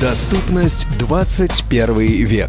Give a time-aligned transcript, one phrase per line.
[0.00, 2.48] Доступность 21 век.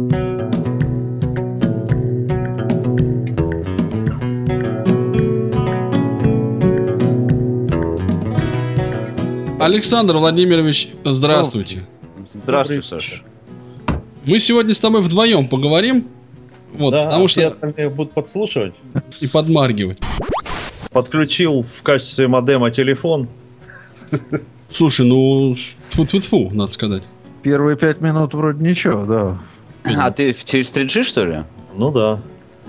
[9.61, 11.85] Александр Владимирович, здравствуйте.
[12.33, 13.21] Здравствуй, Саша.
[14.25, 16.07] Мы сегодня с тобой вдвоем поговорим.
[16.73, 18.73] Вот, да, потому все что остальные будут подслушивать.
[19.19, 19.99] и подмаргивать.
[20.91, 23.27] Подключил в качестве модема телефон.
[24.71, 25.55] Слушай, ну,
[25.91, 27.03] фу надо сказать.
[27.43, 29.39] Первые пять минут вроде ничего, да.
[29.95, 31.43] А ты через 3G, что ли?
[31.75, 32.19] Ну да.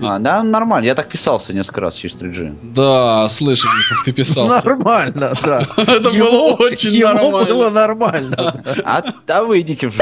[0.01, 0.87] А, да, нормально.
[0.87, 2.73] Я так писался несколько раз через 3G.
[2.73, 4.65] Да, слышали, как ты писался.
[4.67, 5.67] Нормально, да.
[5.77, 7.45] Это было очень ему нормально.
[7.45, 8.63] было нормально.
[8.83, 9.97] А, да вы идите в.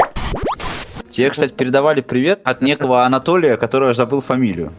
[1.10, 4.72] Тебе, кстати, передавали привет от некого Анатолия, который забыл фамилию.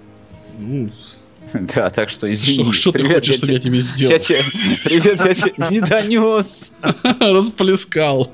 [1.76, 2.64] Да, так что извини.
[2.64, 4.20] Что, что ты Привет, хочешь, чтобы я тебе Я сделал?
[4.20, 4.44] тебе,
[4.84, 6.72] привет, я тебе не донес.
[7.20, 8.32] Расплескал.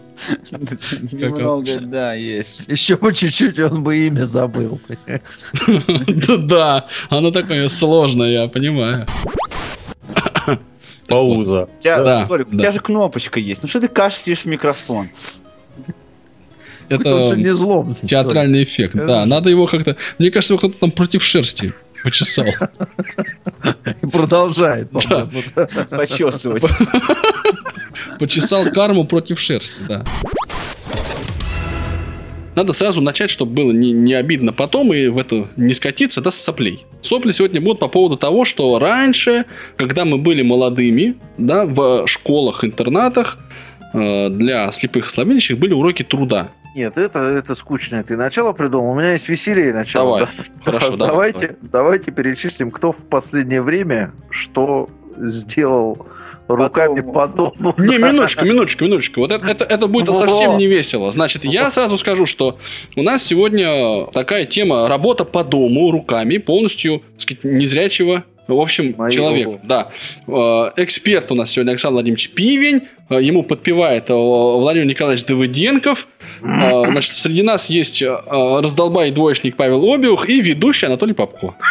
[1.12, 2.68] Немного, да, есть.
[2.68, 4.80] Еще по чуть-чуть он бы имя забыл.
[5.68, 9.06] Да, Да, оно такое сложное, я понимаю.
[11.08, 11.68] Пауза.
[11.80, 12.58] У тебя, Да, Толик, у да.
[12.58, 13.64] тебя же кнопочка есть.
[13.64, 15.10] Ну что ты кашляешь в микрофон?
[16.92, 17.00] Он
[17.30, 17.96] же не Это злом.
[17.96, 18.96] театральный эффект.
[18.96, 19.96] Да, надо его как-то...
[20.18, 22.46] Мне кажется, его кто-то там против шерсти почесал.
[22.46, 24.90] И продолжает.
[24.90, 25.68] по-моему, да.
[25.90, 26.64] Почесывать.
[28.20, 30.04] Почесал карму против шерсти, да.
[32.56, 36.30] Надо сразу начать, чтобы было не, не обидно потом и в это не скатиться, да,
[36.30, 36.86] с соплей.
[37.02, 39.46] Сопли сегодня будут по поводу того, что раньше,
[39.78, 43.50] когда мы были молодыми, да, в школах-интернатах э,
[43.94, 46.50] для слепых и слабовидящих были уроки труда.
[46.76, 48.04] Нет, это, это скучное.
[48.04, 48.92] Ты начало придумал.
[48.92, 50.20] У меня есть веселее начало.
[50.20, 50.34] Давай.
[50.48, 50.64] Да.
[50.64, 56.08] Хорошо, давай, давайте, давайте перечислим, кто в последнее время что сделал
[56.48, 57.54] руками по дому.
[57.78, 59.22] Не, минуточку, минуточку, минуточку.
[59.22, 60.14] Вот это, это, это будет Во.
[60.14, 61.12] совсем не весело.
[61.12, 62.58] Значит, я сразу скажу, что
[62.96, 68.24] у нас сегодня такая тема работа по дому руками полностью, так сказать, незрячего
[68.56, 69.10] в общем, Моего.
[69.10, 69.90] человек, да.
[70.28, 72.82] Э, Эксперт у нас сегодня Александр Владимирович Пивень.
[73.10, 76.08] Э, Ему подпевает э, Владимир Николаевич Давыденков.
[76.42, 81.54] Значит, среди нас есть раздолбай двоечник Павел Обиух и ведущий Анатолий Попко.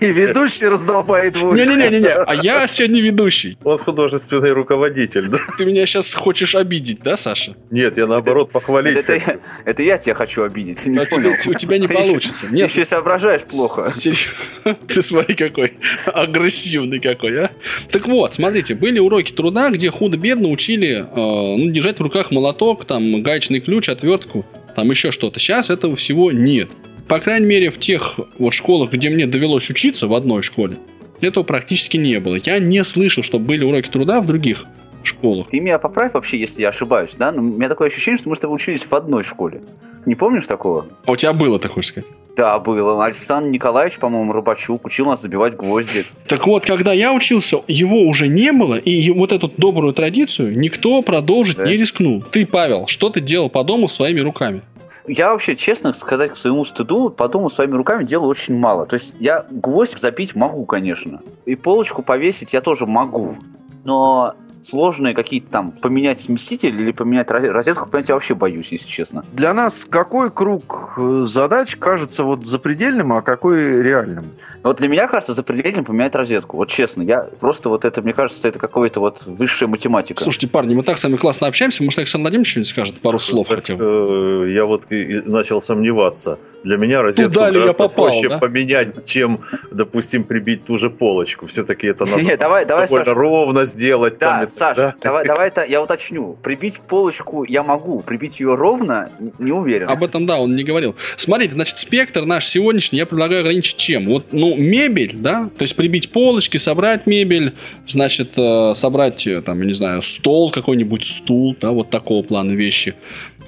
[0.00, 1.54] И ведущий раздолбает его.
[1.54, 3.56] Не-не-не, а я сегодня ведущий.
[3.62, 5.38] Он художественный руководитель, да?
[5.56, 7.54] Ты меня сейчас хочешь обидеть, да, Саша?
[7.70, 8.98] Нет, я наоборот похвалить.
[8.98, 10.84] Это, я, это я тебя хочу обидеть.
[10.86, 11.30] Не А понял.
[11.46, 12.50] у тебя не Ты еще- получится.
[12.50, 13.84] Ты еще соображаешь плохо.
[14.88, 15.72] Ты смотри, какой
[16.14, 17.50] агрессивный какой, а.
[17.90, 22.84] Так вот, смотрите, были уроки труда, где худо-бедно учили э, ну, держать в руках молоток,
[22.84, 24.44] там, гаечный ключ, отвертку,
[24.76, 25.40] там еще что-то.
[25.40, 26.68] Сейчас этого всего нет.
[27.08, 30.76] По крайней мере, в тех вот школах, где мне довелось учиться, в одной школе,
[31.20, 32.38] этого практически не было.
[32.42, 34.64] Я не слышал, что были уроки труда в других
[35.02, 35.48] школах.
[35.48, 37.32] Ты меня поправь вообще, если я ошибаюсь, да?
[37.32, 39.62] Но у меня такое ощущение, что мы с тобой учились в одной школе.
[40.06, 40.86] Не помнишь такого?
[41.06, 42.08] А у тебя было, ты хочешь сказать?
[42.36, 43.04] Да, было.
[43.04, 46.04] Александр Николаевич, по-моему, Рыбачук учил нас забивать гвозди.
[46.26, 51.02] Так вот, когда я учился, его уже не было, и вот эту добрую традицию никто
[51.02, 51.66] продолжить Да.
[51.66, 52.22] не рискнул.
[52.22, 54.62] Ты, Павел, что ты делал по дому своими руками?
[55.06, 58.86] Я вообще, честно сказать, к своему стыду, по дому своими руками делаю очень мало.
[58.86, 61.20] То есть я гвоздь забить могу, конечно.
[61.46, 63.36] И полочку повесить я тоже могу.
[63.84, 68.88] Но сложные какие-то там поменять смеситель или поменять роз- розетку, понять я вообще боюсь, если
[68.88, 69.24] честно.
[69.32, 74.24] Для нас какой круг э, задач кажется вот запредельным, а какой реальным?
[74.62, 76.56] Но вот для меня кажется запредельным поменять розетку.
[76.58, 80.22] Вот честно, я просто вот это, мне кажется, это какая-то вот высшая математика.
[80.22, 83.48] Слушайте, парни, мы так с вами классно общаемся, может, Александр Владимирович что-нибудь скажет, пару слов
[83.48, 84.46] Так, хотя бы.
[84.46, 86.38] э, Я вот начал сомневаться.
[86.62, 88.38] Для меня розетку Туда ли я гораздо попал, проще да?
[88.38, 89.40] поменять, чем,
[89.70, 91.46] допустим, прибить ту же полочку.
[91.46, 93.14] Все-таки это надо Не, давай, давай, довольно Саша.
[93.18, 94.18] ровно сделать.
[94.18, 94.94] там Это, Саш, да.
[95.00, 96.36] давай, давай это я уточню.
[96.42, 99.88] Прибить полочку я могу, прибить ее ровно не уверен.
[99.88, 100.96] Об этом, да, он не говорил.
[101.16, 104.06] Смотрите, значит, спектр наш сегодняшний я предлагаю ограничить чем?
[104.06, 107.54] Вот, ну, мебель, да, то есть прибить полочки, собрать мебель,
[107.86, 112.52] значит, э, собрать, э, там, я не знаю, стол какой-нибудь, стул, да, вот такого плана
[112.52, 112.94] вещи.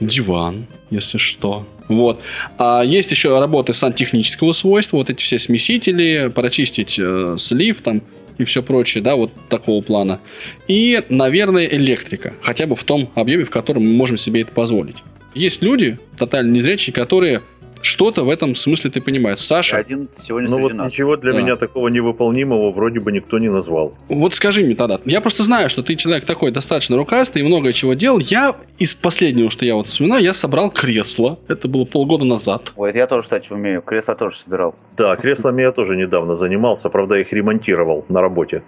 [0.01, 1.67] Диван, если что.
[1.89, 2.21] Вот.
[2.59, 8.03] А есть еще работы сантехнического свойства, вот эти все смесители, прочистить э, слив там
[8.39, 10.21] и все прочее, да, вот такого плана.
[10.69, 14.97] И, наверное, электрика, хотя бы в том объеме, в котором мы можем себе это позволить.
[15.35, 17.43] Есть люди, тотально незрячие, которые
[17.83, 19.39] что-то в этом смысле ты понимаешь.
[19.41, 21.41] Саша, Один сегодня Ну вот ничего для Да.
[21.41, 23.95] меня такого невыполнимого вроде бы никто не назвал.
[24.09, 27.73] вот скажи мне тогда, я просто знаю, что ты человек такой достаточно рукастый и много
[27.73, 28.19] чего делал.
[28.19, 31.39] Я из последнего, что я вот вспоминаю, я собрал кресло.
[31.49, 32.73] Это было полгода назад.
[32.77, 33.83] Ой, это я тоже, кстати, умею.
[33.83, 34.75] Кресло тоже собирал.
[34.97, 38.63] Да, креслами я тоже недавно занимался, правда, их ремонтировал на работе.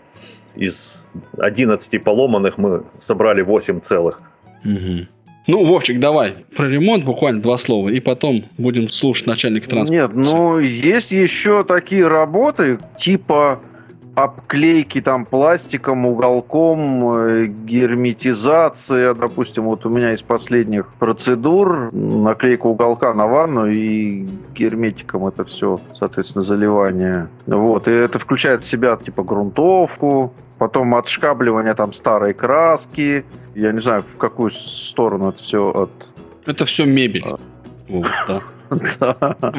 [0.56, 1.04] Из
[1.38, 4.20] 11 поломанных мы собрали 8 целых.
[5.46, 10.14] Ну, Вовчик, давай про ремонт буквально два слова, и потом будем слушать начальника транспорта.
[10.14, 13.60] Нет, ну есть еще такие работы, типа
[14.14, 19.14] обклейки там пластиком, уголком, э, герметизация.
[19.14, 25.80] Допустим, вот у меня из последних процедур наклейка уголка на ванну и герметиком это все,
[25.94, 27.28] соответственно, заливание.
[27.46, 33.24] Вот, и это включает в себя типа грунтовку, потом отшкабливание там старой краски.
[33.54, 35.90] Я не знаю, в какую сторону это все от...
[36.46, 37.24] Это все мебель.
[37.88, 38.40] Вот, да.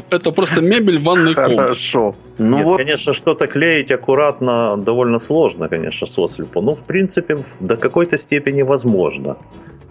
[0.09, 1.55] Это просто мебель в ванной комнате.
[1.55, 2.15] Хорошо.
[2.37, 6.61] Ну Нет, вот, конечно, что-то клеить аккуратно довольно сложно, конечно, сослепу.
[6.61, 9.37] Но, в принципе, до какой-то степени возможно.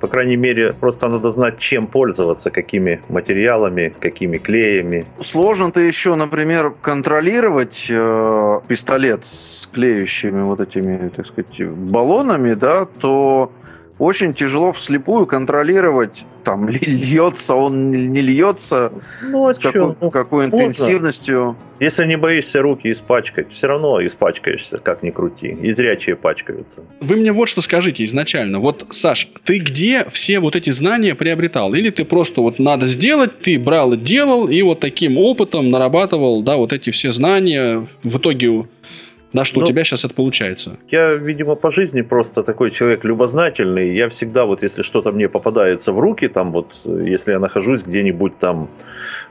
[0.00, 5.06] По крайней мере, просто надо знать, чем пользоваться, какими материалами, какими клеями.
[5.20, 13.50] Сложно-то еще, например, контролировать э, пистолет с клеющими вот этими, так сказать, баллонами, да, то
[13.98, 18.92] очень тяжело вслепую контролировать, там, льется он не льется,
[19.22, 19.94] Ну, а с какой?
[20.00, 21.56] Ну, какой интенсивностью.
[21.80, 25.48] Если не боишься руки испачкать, все равно испачкаешься, как ни крути.
[25.48, 26.82] И зрячие пачкаются.
[27.00, 28.60] Вы мне вот что скажите изначально.
[28.60, 31.74] Вот, Саш, ты где все вот эти знания приобретал?
[31.74, 36.42] Или ты просто вот надо сделать, ты брал и делал, и вот таким опытом нарабатывал,
[36.42, 37.86] да, вот эти все знания.
[38.02, 38.66] В итоге,
[39.34, 40.76] на что у Ну, тебя сейчас это получается?
[40.90, 43.94] Я, видимо, по жизни просто такой человек любознательный.
[43.94, 48.38] Я всегда вот, если что-то мне попадается в руки, там вот, если я нахожусь где-нибудь
[48.38, 48.68] там,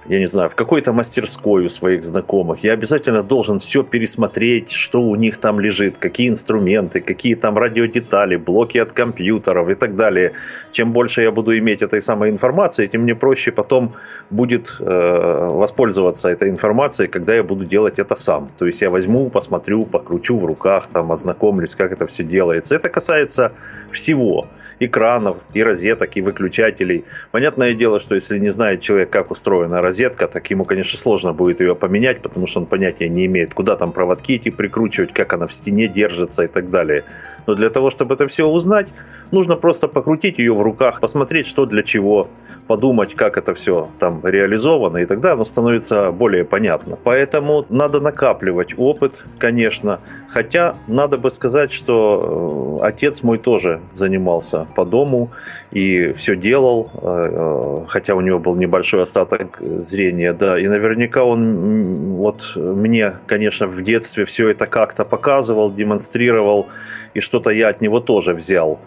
[0.10, 5.02] я не знаю, в какой-то мастерской у своих знакомых, я обязательно должен все пересмотреть, что
[5.02, 10.34] у них там лежит, какие инструменты, какие там радиодетали, блоки от компьютеров и так далее.
[10.74, 13.94] Чем больше я буду иметь этой самой информации, тем мне проще потом
[14.30, 18.50] будет э, воспользоваться этой информацией, когда я буду делать это сам.
[18.58, 22.76] То есть я возьму, посмотрю, покручу в руках, там ознакомлюсь, как это все делается.
[22.76, 23.52] Это касается
[23.92, 24.48] всего
[24.86, 27.06] экранов, и розеток, и выключателей.
[27.32, 31.62] Понятное дело, что если не знает человек, как устроена розетка, так ему, конечно, сложно будет
[31.62, 35.48] ее поменять, потому что он понятия не имеет, куда там проводки эти прикручивать, как она
[35.48, 37.04] в стене держится и так далее.
[37.48, 38.88] Но для того, чтобы это все узнать,
[39.32, 42.30] нужно просто покрутить ее в руках, посмотреть, что для чего,
[42.68, 46.98] подумать, как это все там реализовано, и тогда оно становится более понятно.
[47.04, 50.00] Поэтому надо накапливать опыт, конечно.
[50.30, 55.32] Хотя надо бы сказать, что э, отец мой тоже занимался по дому
[55.72, 61.24] и все делал, э, э, хотя у него был небольшой остаток зрения, да, и наверняка
[61.24, 66.68] он вот мне, конечно, в детстве все это как-то показывал, демонстрировал,
[67.14, 68.80] и что-то я от него тоже взял.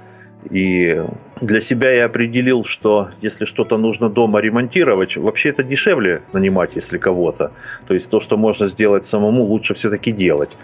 [0.50, 1.02] И
[1.40, 6.98] для себя я определил, что если что-то нужно дома ремонтировать, вообще это дешевле нанимать, если
[6.98, 7.50] кого-то.
[7.86, 10.56] То есть то, что можно сделать самому, лучше все-таки делать.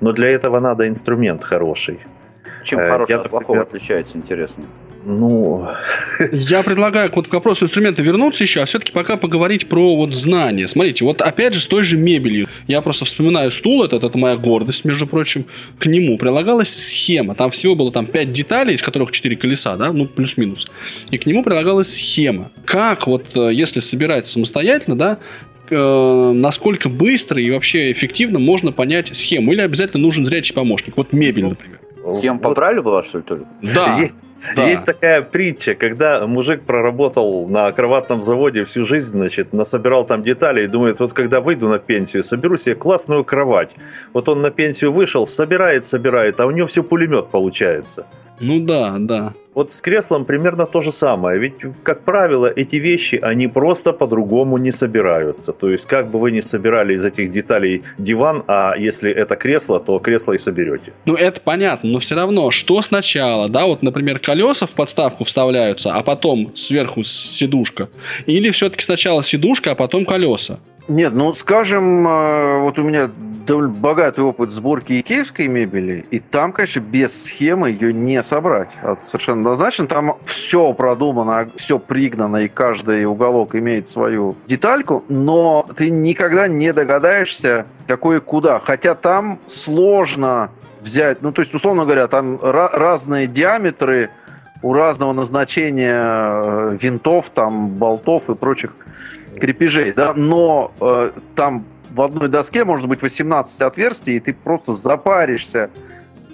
[0.00, 2.00] Но для этого надо инструмент хороший.
[2.64, 4.64] Чем Э, хорошее от плохого например, отличается, интересно.
[5.04, 5.66] Ну,
[6.32, 10.68] Я предлагаю вот к вопросу инструмента вернуться еще, а все-таки пока поговорить про вот знания.
[10.68, 12.46] Смотрите, вот опять же с той же мебелью.
[12.68, 15.44] Я просто вспоминаю стул этот, это моя гордость, между прочим.
[15.78, 17.34] К нему прилагалась схема.
[17.34, 20.70] Там всего было там 5 деталей, из которых 4 колеса, да, ну плюс-минус.
[21.10, 22.50] И к нему прилагалась схема.
[22.64, 25.18] Как вот, э, если собирать самостоятельно, да,
[25.68, 29.52] э, насколько быстро и вообще эффективно можно понять схему?
[29.52, 30.96] Или обязательно нужен зрячий помощник?
[30.96, 31.80] Вот мебель, например.
[32.08, 33.46] Схема вот поправили была, что ли, Толик?
[33.62, 34.24] Да, есть,
[34.56, 34.66] да.
[34.68, 40.64] есть такая притча, когда мужик проработал на кроватном заводе всю жизнь, значит, насобирал там детали
[40.64, 43.70] и думает, вот когда выйду на пенсию, соберу себе классную кровать.
[44.12, 48.06] Вот он на пенсию вышел, собирает, собирает, а у него все пулемет получается.
[48.40, 49.34] Ну да, да.
[49.54, 51.38] Вот с креслом примерно то же самое.
[51.38, 55.52] Ведь, как правило, эти вещи, они просто по-другому не собираются.
[55.52, 59.78] То есть, как бы вы ни собирали из этих деталей диван, а если это кресло,
[59.78, 60.94] то кресло и соберете.
[61.04, 65.92] Ну, это понятно, но все равно, что сначала, да, вот, например, колеса в подставку вставляются,
[65.92, 67.90] а потом сверху сидушка.
[68.24, 70.60] Или все-таки сначала сидушка, а потом колеса.
[70.88, 73.10] Нет, ну, скажем, э, вот у меня
[73.46, 78.70] довольно богатый опыт сборки икеевской мебели, и там, конечно, без схемы ее не собрать.
[78.82, 79.86] Это совершенно однозначно.
[79.86, 86.72] Там все продумано, все пригнано, и каждый уголок имеет свою детальку, но ты никогда не
[86.72, 88.60] догадаешься, какой куда.
[88.60, 94.10] Хотя там сложно взять, ну, то есть, условно говоря, там разные диаметры
[94.62, 98.74] у разного назначения э, винтов, там, болтов и прочих
[99.40, 104.72] крепежей, да, но э, там в одной доске может быть 18 отверстий, и ты просто
[104.72, 105.70] запаришься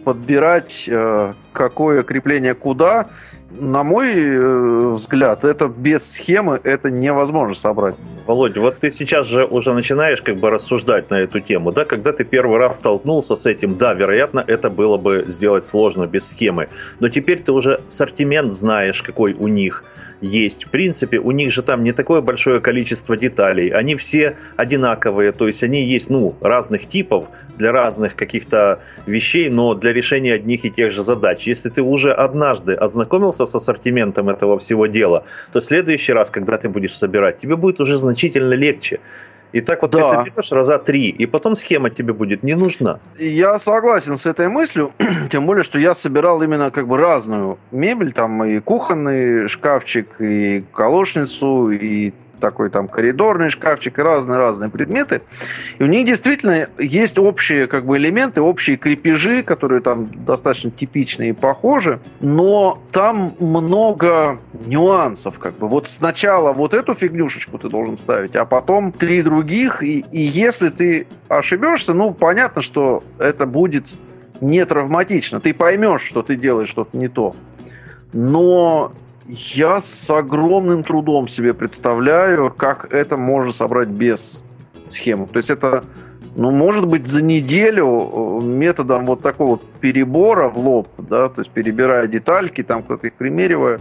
[0.09, 3.09] подбирать, э, какое крепление куда.
[3.51, 7.95] На мой э, взгляд, это без схемы это невозможно собрать.
[8.27, 12.15] Володя, вот ты сейчас же уже начинаешь как бы рассуждать на эту тему, да, когда
[12.15, 16.71] ты первый раз столкнулся с этим, да, вероятно, это было бы сделать сложно без схемы,
[17.01, 19.85] но теперь ты уже ассортимент знаешь, какой у них–
[20.21, 20.65] есть.
[20.65, 23.69] В принципе, у них же там не такое большое количество деталей.
[23.71, 29.75] Они все одинаковые, то есть они есть, ну, разных типов для разных каких-то вещей, но
[29.75, 31.47] для решения одних и тех же задач.
[31.47, 36.69] Если ты уже однажды ознакомился с ассортиментом этого всего дела, то следующий раз, когда ты
[36.69, 39.01] будешь собирать, тебе будет уже значительно легче.
[39.53, 39.99] И так вот да.
[39.99, 43.01] ты соберешь раза три, и потом схема тебе будет не нужна.
[43.19, 44.93] Я согласен с этой мыслью,
[45.31, 50.65] тем более, что я собирал именно как бы разную мебель, там и кухонный шкафчик, и
[50.73, 55.23] колошницу, и такой там коридорный шкафчик и разные-разные предметы.
[55.79, 61.31] И у них действительно есть общие как бы элементы, общие крепежи, которые там достаточно типичные
[61.31, 65.69] и похожи, но там много нюансов как бы.
[65.69, 70.69] Вот сначала вот эту фигнюшечку ты должен ставить, а потом три других, и, и если
[70.69, 73.99] ты ошибешься, ну, понятно, что это будет
[74.41, 75.41] не травматично.
[75.41, 77.35] Ты поймешь, что ты делаешь что-то не то.
[78.13, 78.93] Но
[79.29, 84.47] я с огромным трудом себе представляю, как это можно собрать без
[84.87, 85.27] схемы.
[85.27, 85.85] То есть это,
[86.35, 91.51] ну, может быть, за неделю э, методом вот такого перебора в лоб, да, то есть
[91.51, 93.81] перебирая детальки, там кто-то их примеривая,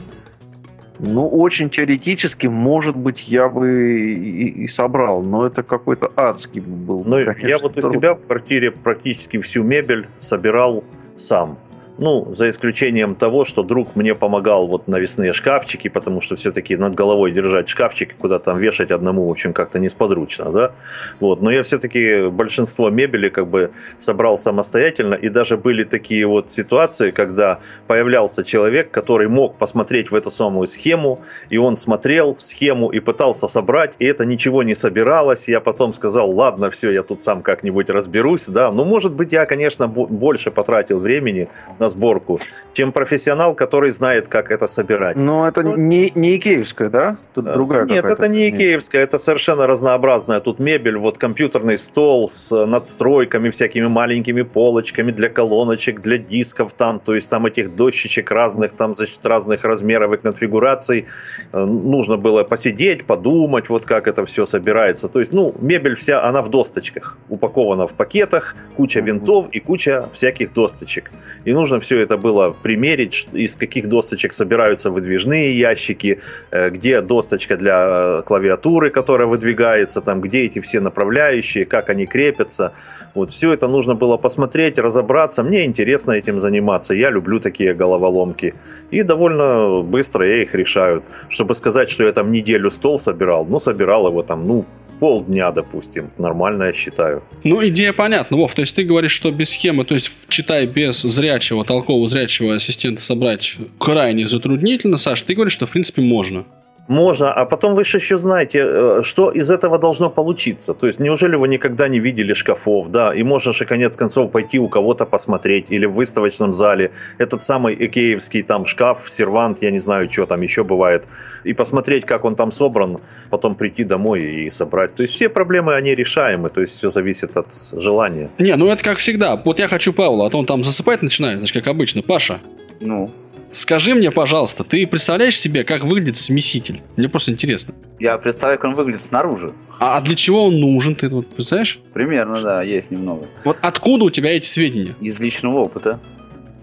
[1.00, 7.04] ну, очень теоретически, может быть, я бы и, и собрал, но это какой-то адский был.
[7.06, 10.84] Ну, я вот у себя в квартире практически всю мебель собирал
[11.16, 11.58] сам.
[12.00, 16.94] Ну, за исключением того, что друг мне помогал вот навесные шкафчики, потому что все-таки над
[16.94, 20.72] головой держать шкафчики, куда там вешать одному, в общем, как-то несподручно, да.
[21.20, 21.42] Вот.
[21.42, 27.10] Но я все-таки большинство мебели как бы собрал самостоятельно, и даже были такие вот ситуации,
[27.10, 32.90] когда появлялся человек, который мог посмотреть в эту самую схему, и он смотрел в схему
[32.90, 35.48] и пытался собрать, и это ничего не собиралось.
[35.48, 38.72] Я потом сказал, ладно, все, я тут сам как-нибудь разберусь, да.
[38.72, 41.48] Ну, может быть, я, конечно, больше потратил времени
[41.80, 42.40] на на сборку,
[42.74, 45.16] чем профессионал, который знает, как это собирать.
[45.16, 47.18] Но это ну, не, не икеевская, да?
[47.34, 47.54] Тут да.
[47.54, 50.40] другая Нет, это не икеевская, это совершенно разнообразная.
[50.40, 57.00] Тут мебель, вот компьютерный стол с надстройками, всякими маленькими полочками для колоночек, для дисков там,
[57.00, 61.06] то есть там этих дощечек разных, там, значит, разных размеров и конфигураций.
[61.54, 65.08] Э, нужно было посидеть, подумать, вот как это все собирается.
[65.08, 70.10] То есть, ну, мебель вся, она в досточках, упакована в пакетах, куча винтов и куча
[70.14, 71.12] всяких досточек.
[71.46, 76.20] И нужно нужно все это было примерить, из каких досточек собираются выдвижные ящики,
[76.52, 82.06] э, где досточка для э, клавиатуры, которая выдвигается, там, где эти все направляющие, как они
[82.06, 82.72] крепятся.
[83.16, 85.44] Вот все это нужно было посмотреть, разобраться.
[85.44, 86.94] Мне интересно этим заниматься.
[86.94, 88.54] Я люблю такие головоломки.
[88.94, 91.02] И довольно быстро я их решаю.
[91.30, 94.66] Чтобы сказать, что я там неделю стол собирал, ну, собирал его там, ну,
[95.00, 96.12] полдня, допустим.
[96.18, 97.24] Нормально, я считаю.
[97.44, 98.54] Ну, идея понятна, Вов.
[98.56, 103.02] То есть ты говоришь, что без схемы, то есть читай без зрячего, толкового зрячего ассистента
[103.02, 104.98] собрать крайне затруднительно.
[104.98, 106.46] Саш, ты говоришь, что в принципе можно.
[106.88, 110.74] Можно, а потом вы же еще знаете, э, что из этого должно получиться.
[110.74, 114.58] То есть, неужели вы никогда не видели шкафов, да, и можно же конец концов пойти
[114.58, 119.80] у кого-то посмотреть, или в выставочном зале, этот самый икеевский там шкаф, сервант, я не
[119.80, 121.04] знаю, что там еще бывает,
[121.44, 124.96] и посмотреть, как он там собран, потом прийти домой и собрать.
[124.96, 128.30] То есть, все проблемы, они решаемы, то есть, все зависит от желания.
[128.38, 129.36] Не, ну это как всегда.
[129.36, 132.02] Вот я хочу Павла, а то он там засыпать начинает, значит, как обычно.
[132.02, 132.40] Паша.
[132.80, 133.12] Ну?
[133.52, 136.82] Скажи мне, пожалуйста, ты представляешь себе, как выглядит смеситель?
[136.96, 137.74] Мне просто интересно.
[138.00, 139.54] Я представляю, как он выглядит снаружи.
[139.80, 141.80] А для чего он нужен, ты вот представляешь?
[141.94, 143.28] Примерно, да, есть немного.
[143.46, 144.96] Вот откуда у тебя эти сведения?
[145.00, 146.00] Из личного опыта.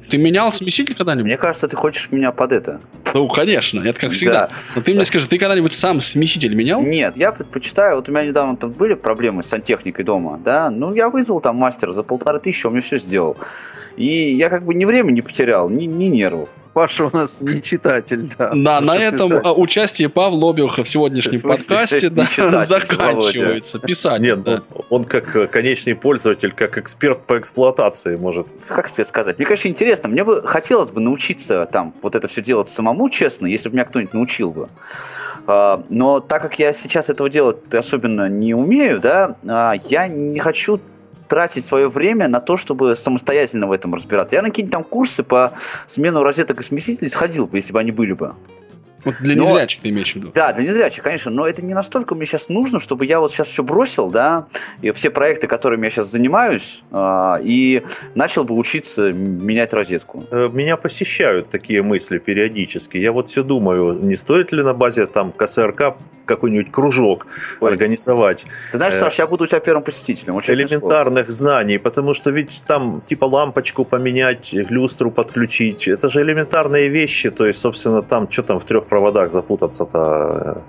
[0.08, 1.26] Ты менял смеситель когда-нибудь?
[1.26, 2.80] Мне кажется, ты хочешь меня под это.
[3.14, 4.48] Ну, конечно, это как всегда.
[4.48, 4.50] Да.
[4.76, 6.82] Но ты мне скажи, ты когда-нибудь сам смеситель менял?
[6.82, 10.94] Нет, я предпочитаю, вот у меня недавно там были проблемы с сантехникой дома, да, ну,
[10.94, 13.36] я вызвал там мастера за полторы тысячи, он мне все сделал.
[13.96, 16.50] И я как бы ни времени не потерял, ни, ни нервов.
[16.74, 18.50] Паша у нас не читатель, да.
[18.52, 19.46] Да, на этом писать.
[19.46, 22.26] А, участие Павла Обиуха в сегодняшнем подкасте да,
[22.64, 23.78] заканчивается.
[23.78, 24.20] Писать.
[24.20, 24.62] Нет, да.
[24.74, 28.48] он, он как э, конечный пользователь, как эксперт по эксплуатации может.
[28.68, 29.38] Как тебе сказать?
[29.38, 30.08] Мне, конечно, интересно.
[30.08, 33.84] Мне бы хотелось бы научиться там вот это все делать самому, честно, если бы меня
[33.84, 34.68] кто-нибудь научил бы.
[35.46, 40.40] А, но так как я сейчас этого делать особенно не умею, да, а, я не
[40.40, 40.80] хочу
[41.28, 44.36] тратить свое время на то, чтобы самостоятельно в этом разбираться.
[44.36, 45.52] Я на какие-нибудь там курсы по
[45.86, 48.34] смену розеток и смесителей сходил бы, если бы они были бы.
[49.04, 50.30] Вот для Но- незрячих ты имеешь в виду.
[50.34, 53.48] Да, для незрячих, конечно, но это не настолько мне сейчас нужно, чтобы я вот сейчас
[53.48, 54.46] все бросил, да,
[54.82, 57.82] и все проекты, которыми я сейчас занимаюсь, а, и
[58.14, 60.24] начал бы учиться менять розетку.
[60.30, 62.96] Э, Меня посещают такие мысли периодически.
[62.98, 65.96] Я вот все думаю, не стоит ли на базе там КСРК
[66.26, 67.26] какой-нибудь кружок
[67.60, 67.70] Ой.
[67.70, 70.40] организовать Ты знаешь, Э, Саш, я буду у тебя первым посетителем.
[70.40, 70.58] Слово.
[70.58, 77.30] элементарных знаний, потому что ведь там типа лампочку поменять, люстру подключить, это же элементарные вещи,
[77.30, 80.62] то есть, собственно, там что там в трех проводах запутаться-то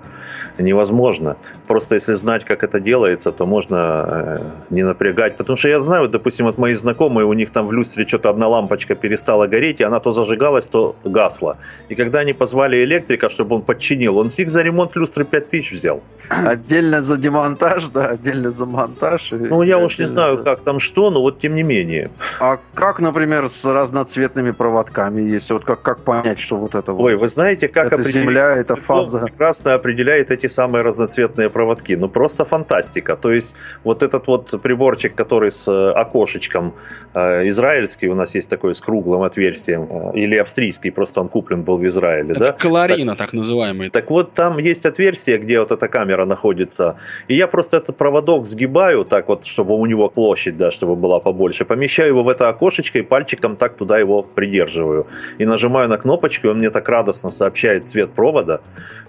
[0.58, 1.36] э, невозможно.
[1.66, 3.76] Просто если знать, как это делается, то можно
[4.08, 4.38] э,
[4.70, 5.36] не напрягать.
[5.36, 8.30] Потому что я знаю, вот, допустим, от моих знакомых, у них там в люстре что-то
[8.30, 11.56] одна лампочка перестала гореть, и она то зажигалась, то гасла.
[11.88, 15.72] И когда они позвали электрика, чтобы он подчинил, он с них за ремонт люстры 5000
[15.72, 16.00] взял.
[16.28, 19.32] Отдельно за демонтаж, да, отдельно за монтаж.
[19.32, 22.10] Ну, я уж не знаю, как там что, но вот тем не менее.
[22.40, 27.04] А как, например, с разноцветными проводками, если вот как, как понять, что вот это вот?
[27.04, 29.20] Ой, вы знаете, как Это определить земля, это фаза.
[29.20, 31.92] прекрасно определяет эти самые разноцветные проводки.
[31.92, 33.16] Ну, просто фантастика.
[33.16, 36.74] То есть, вот этот вот приборчик, который с э, окошечком,
[37.14, 41.62] э, израильский у нас есть такой с круглым отверстием, э, или австрийский, просто он куплен
[41.62, 42.52] был в Израиле, Это да?
[42.52, 43.90] калорина, так называемый.
[43.90, 46.96] Так вот, там есть отверстие, где вот эта камера находится.
[47.28, 51.20] И я просто этот проводок сгибаю так вот, чтобы у него площадь, да, чтобы была
[51.20, 51.64] побольше.
[51.64, 55.06] Помещаю его в это окошечко и пальчиком так туда его придерживаю.
[55.38, 58.60] И нажимаю на кнопочку, и он мне так радостно сообщает цвет провода.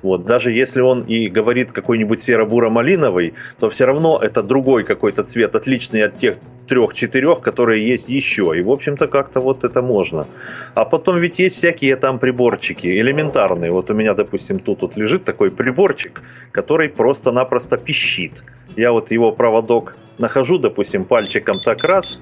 [0.01, 5.55] Вот, даже если он и говорит какой-нибудь серо-буро-малиновый, то все равно это другой какой-то цвет,
[5.55, 6.37] отличный от тех
[6.67, 8.53] трех-четырех, которые есть еще.
[8.55, 10.27] И, в общем-то, как-то вот это можно.
[10.75, 13.71] А потом ведь есть всякие там приборчики элементарные.
[13.71, 18.43] Вот у меня, допустим, тут вот лежит такой приборчик, который просто-напросто пищит.
[18.75, 22.21] Я вот его проводок нахожу, допустим, пальчиком так раз,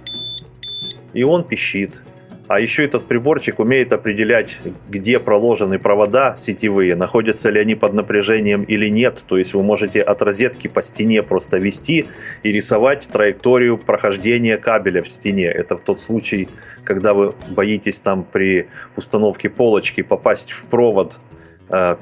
[1.13, 2.01] и он пищит.
[2.47, 8.63] А еще этот приборчик умеет определять, где проложены провода сетевые, находятся ли они под напряжением
[8.63, 9.25] или нет.
[9.27, 12.05] То есть вы можете от розетки по стене просто вести
[12.43, 15.47] и рисовать траекторию прохождения кабеля в стене.
[15.47, 16.47] Это в тот случай,
[16.83, 21.19] когда вы боитесь там при установке полочки попасть в провод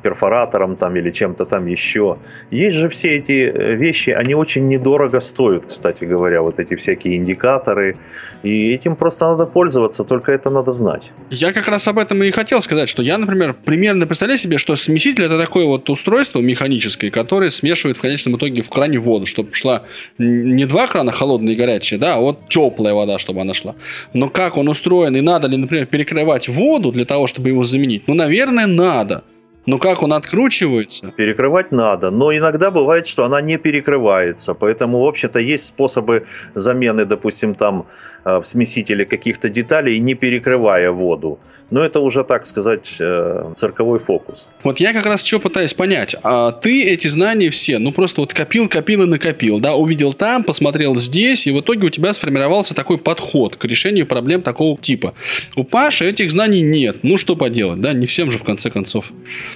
[0.02, 2.18] перфоратором там или чем-то там еще.
[2.52, 7.18] Есть же все эти э, вещи, они очень недорого стоят, кстати говоря, вот эти всякие
[7.18, 7.98] индикаторы.
[8.44, 11.12] И этим просто надо пользоваться, только это надо знать.
[11.30, 14.76] Я как раз об этом и хотел сказать, что я, например, примерно представляю себе, что
[14.76, 19.54] смеситель это такое вот устройство механическое, которое смешивает в конечном итоге в кране воду, чтобы
[19.54, 19.84] шла
[20.18, 23.76] не два крана холодная и горячая, да, а вот теплая вода, чтобы она шла.
[24.14, 28.08] Но как он устроен и надо ли, например, перекрывать воду для того, чтобы его заменить?
[28.08, 29.24] Ну, наверное, надо.
[29.66, 31.12] Но как он откручивается?
[31.12, 34.54] Перекрывать надо, но иногда бывает, что она не перекрывается.
[34.54, 37.86] Поэтому, в общем-то, есть способы замены, допустим, там
[38.26, 41.40] в смесителе каких-то деталей, не перекрывая воду.
[41.74, 44.52] Но это уже, так сказать, э, цирковой фокус.
[44.64, 46.16] Вот я как раз что пытаюсь понять.
[46.22, 50.44] А ты эти знания все, ну просто вот копил, копил и накопил, да, увидел там,
[50.44, 55.16] посмотрел здесь, и в итоге у тебя сформировался такой подход к решению проблем такого типа.
[55.56, 56.98] У Паши этих знаний нет.
[57.02, 59.12] Ну что поделать, да, не всем же в конце концов.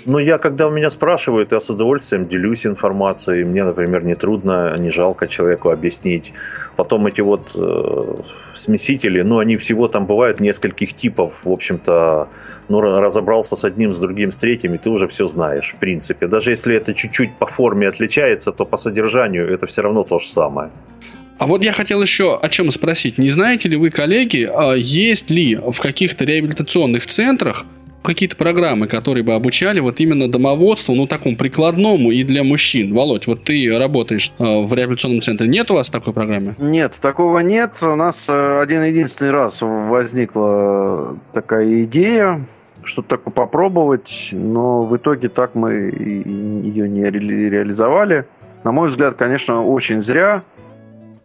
[0.05, 3.43] Но я, когда у меня спрашивают, я с удовольствием делюсь информацией.
[3.43, 6.33] Мне, например, не трудно, не жалко человеку объяснить.
[6.77, 8.15] Потом эти вот э,
[8.57, 11.45] смесители, ну, они всего там бывают нескольких типов.
[11.45, 12.27] В общем-то,
[12.69, 15.79] ну, ра- разобрался с одним, с другим, с третьим, и ты уже все знаешь, в
[15.79, 16.27] принципе.
[16.27, 20.27] Даже если это чуть-чуть по форме отличается, то по содержанию это все равно то же
[20.27, 20.69] самое.
[21.39, 23.17] А вот я хотел еще о чем спросить.
[23.17, 27.63] Не знаете ли вы, коллеги, а есть ли в каких-то реабилитационных центрах
[28.07, 32.93] какие-то программы, которые бы обучали вот именно домоводству, ну, такому прикладному и для мужчин?
[32.93, 35.47] Володь, вот ты работаешь э, в реабилитационном центре.
[35.47, 36.55] Нет у вас такой программы?
[36.57, 37.77] Нет, такого нет.
[37.83, 42.45] У нас э, один единственный раз возникла такая идея,
[42.83, 48.25] что-то такое попробовать, но в итоге так мы ее не ре- реализовали.
[48.63, 50.43] На мой взгляд, конечно, очень зря.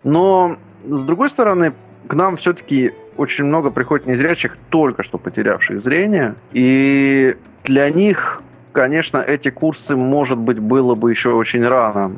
[0.02, 1.74] Но, с другой стороны,
[2.06, 6.34] к нам все-таки очень много приходит незрячих, только что потерявших зрение.
[6.52, 12.16] И для них, конечно, эти курсы, может быть, было бы еще очень рано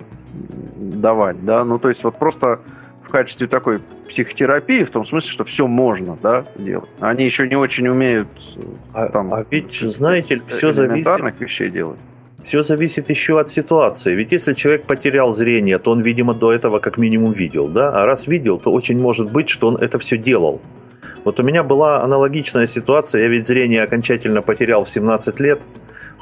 [0.77, 2.61] давать, да, ну, то есть вот просто
[3.03, 6.91] в качестве такой психотерапии, в том смысле, что все можно, да, делать.
[7.01, 8.61] Они еще не очень умеют э,
[8.93, 11.99] А, там а ведь, знаете, все зависит вещей делать.
[12.45, 14.15] Все зависит еще от ситуации.
[14.15, 17.91] Ведь если человек потерял зрение, то он, видимо, до этого как минимум видел, да?
[17.91, 20.61] А раз видел, то очень может быть, что он это все делал.
[21.25, 23.23] Вот у меня была аналогичная ситуация.
[23.23, 25.63] Я ведь зрение окончательно потерял в 17 лет.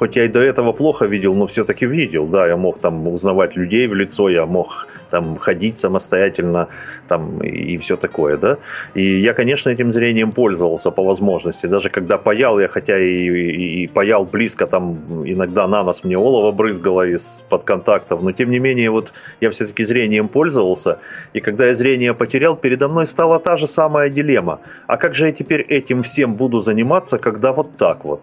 [0.02, 3.56] Хоть я и до этого плохо видел, но все-таки видел, да, я мог там узнавать
[3.56, 6.66] людей в лицо, я мог там ходить самостоятельно,
[7.08, 8.56] там и все такое, да.
[8.94, 13.84] И я, конечно, этим зрением пользовался по возможности, даже когда паял, я хотя и, и,
[13.84, 18.58] и паял близко, там иногда на нас мне олово брызгало из-под контактов, но тем не
[18.58, 20.98] менее вот я все-таки зрением пользовался,
[21.32, 24.58] и когда я зрение потерял, передо мной стала та же самая дилемма.
[24.88, 28.22] А как же я теперь этим всем буду заниматься, когда вот так вот?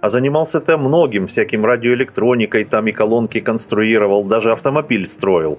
[0.00, 5.58] А занимался-то многим, всяким радиоэлектроникой, там и колонки конструировал, даже автомобиль строил.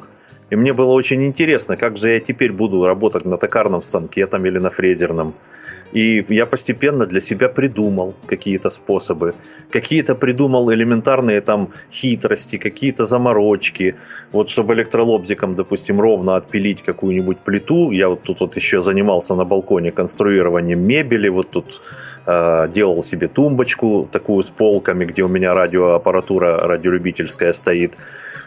[0.49, 4.45] И мне было очень интересно, как же я теперь буду работать на токарном станке там
[4.45, 5.35] или на фрезерном.
[5.91, 9.33] И я постепенно для себя придумал какие-то способы.
[9.69, 13.95] Какие-то придумал элементарные там хитрости, какие-то заморочки.
[14.31, 17.91] Вот чтобы электролобзиком, допустим, ровно отпилить какую-нибудь плиту.
[17.91, 21.29] Я вот тут вот еще занимался на балконе конструированием мебели.
[21.29, 21.81] Вот тут
[22.25, 27.97] э, делал себе тумбочку такую с полками, где у меня радиоаппаратура радиолюбительская стоит.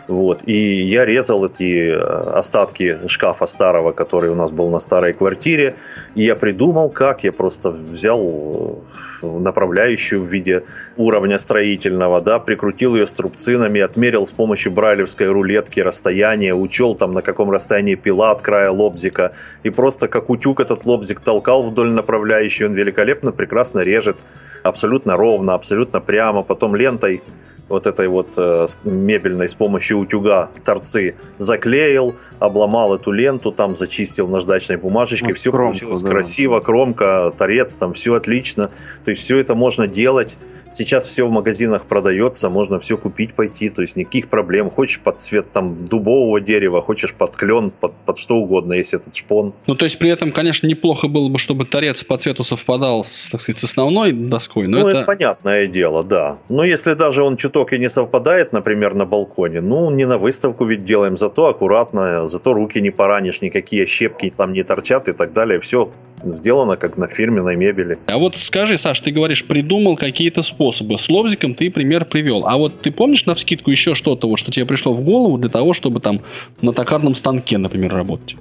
[0.07, 0.43] Вот.
[0.47, 5.77] И я резал эти э, остатки шкафа старого, который у нас был на старой квартире.
[6.15, 7.25] И я придумал, как.
[7.25, 8.83] Я просто взял
[9.23, 10.65] э, направляющую в виде
[10.97, 17.23] уровня строительного, да, прикрутил ее струбцинами, отмерил с помощью брайлевской рулетки расстояние, учел там на
[17.23, 19.33] каком расстоянии пила от края лобзика.
[19.63, 22.67] И просто как утюг этот лобзик толкал вдоль направляющей.
[22.67, 24.19] Он великолепно, прекрасно режет.
[24.63, 26.43] Абсолютно ровно, абсолютно прямо.
[26.43, 27.23] Потом лентой
[27.69, 34.29] вот этой вот э, мебельной с помощью утюга торцы заклеил, обломал эту ленту, там зачистил
[34.29, 36.11] наждачной бумажечкой, вот все кромку, получилось да.
[36.11, 38.71] красиво, кромка, торец, там все отлично.
[39.05, 40.37] То есть все это можно делать
[40.75, 44.71] Сейчас все в магазинах продается, можно все купить пойти, то есть никаких проблем.
[44.71, 49.15] Хочешь под цвет там дубового дерева, хочешь под клен, под, под что угодно, если этот
[49.15, 49.55] шпон.
[49.69, 53.29] Ну, то есть при этом, конечно, неплохо было бы, чтобы торец по цвету совпадал с,
[53.31, 54.67] так сказать, с основной доской.
[54.67, 54.99] Но ну, это...
[54.99, 56.39] это понятное дело, да.
[56.49, 60.65] Но если даже он чуток и не совпадает, например, на балконе, ну, не на выставку
[60.65, 65.33] ведь делаем, зато аккуратно, зато руки не поранишь, никакие щепки там не торчат и так
[65.33, 65.61] далее.
[65.61, 65.93] Все
[66.25, 67.99] сделано как на фирменной мебели.
[68.07, 70.64] А вот скажи, Саш, ты говоришь, придумал какие-то способы.
[70.73, 72.47] С лобзиком ты пример привел.
[72.47, 75.51] А вот ты помнишь на вскидку еще что-то, вот, что тебе пришло в голову для
[75.51, 76.21] того, чтобы там
[76.63, 78.37] на токарном станке, например, работать?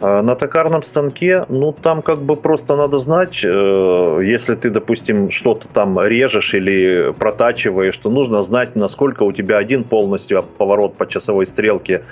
[0.00, 5.30] А, на токарном станке, ну там как бы просто надо знать, э, если ты, допустим,
[5.30, 11.06] что-то там режешь или протачиваешь, то нужно знать, насколько у тебя один полностью поворот по
[11.06, 12.02] часовой стрелке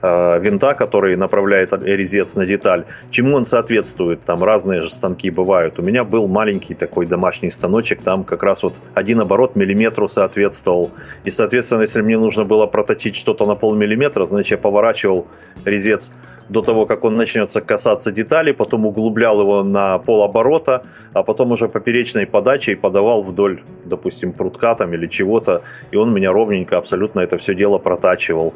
[0.00, 4.22] Э, винта, который направляет резец на деталь, чему он соответствует.
[4.24, 5.80] Там разные же станки бывают.
[5.80, 10.92] У меня был маленький такой домашний станочек, там как раз вот один оборот миллиметру соответствовал.
[11.24, 15.26] И, соответственно, если мне нужно было проточить что-то на полмиллиметра, значит, я поворачивал
[15.64, 16.12] резец
[16.48, 21.68] до того, как он начнется касаться детали, потом углублял его на полоборота, а потом уже
[21.68, 27.36] поперечной подачей подавал вдоль, допустим, прутка там или чего-то, и он меня ровненько абсолютно это
[27.38, 28.54] все дело протачивал.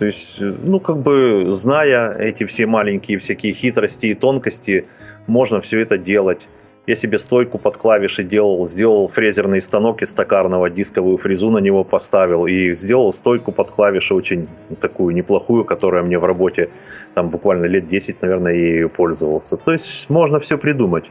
[0.00, 4.86] То есть, ну, как бы, зная эти все маленькие всякие хитрости и тонкости,
[5.26, 6.48] можно все это делать.
[6.86, 11.84] Я себе стойку под клавиши делал, сделал фрезерный станок из токарного, дисковую фрезу на него
[11.84, 14.48] поставил и сделал стойку под клавиши очень
[14.80, 16.70] такую неплохую, которая мне в работе
[17.12, 19.58] там буквально лет 10, наверное, я ею пользовался.
[19.58, 21.04] То есть можно все придумать.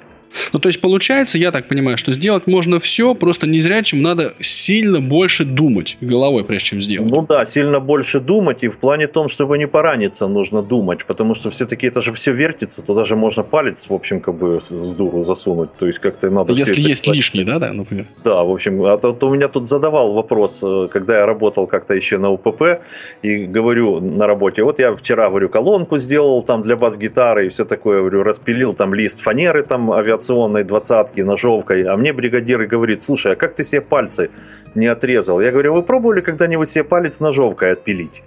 [0.53, 5.01] Ну, то есть, получается, я так понимаю, что сделать можно все, просто незрячим надо сильно
[5.01, 7.09] больше думать головой, прежде чем сделать.
[7.09, 11.35] Ну да, сильно больше думать, и в плане том, чтобы не пораниться, нужно думать, потому
[11.35, 14.95] что все-таки это же все вертится, то даже можно палец, в общем, как бы с
[14.95, 17.17] дуру засунуть, то есть как-то надо Если есть делать.
[17.17, 18.07] лишний, да, да, например?
[18.23, 21.67] Да, в общем, а то, то у меня тут задавал вопрос, э, когда я работал
[21.67, 22.81] как-то еще на УПП,
[23.21, 27.65] и говорю на работе, вот я вчера, говорю, колонку сделал там для бас-гитары и все
[27.65, 33.01] такое, говорю, распилил там лист фанеры, там авиационной авиационной двадцатки ножовкой, а мне бригадир говорит,
[33.01, 34.29] слушай, а как ты себе пальцы
[34.75, 35.41] не отрезал?
[35.41, 38.21] Я говорю, вы пробовали когда-нибудь себе палец ножовкой отпилить?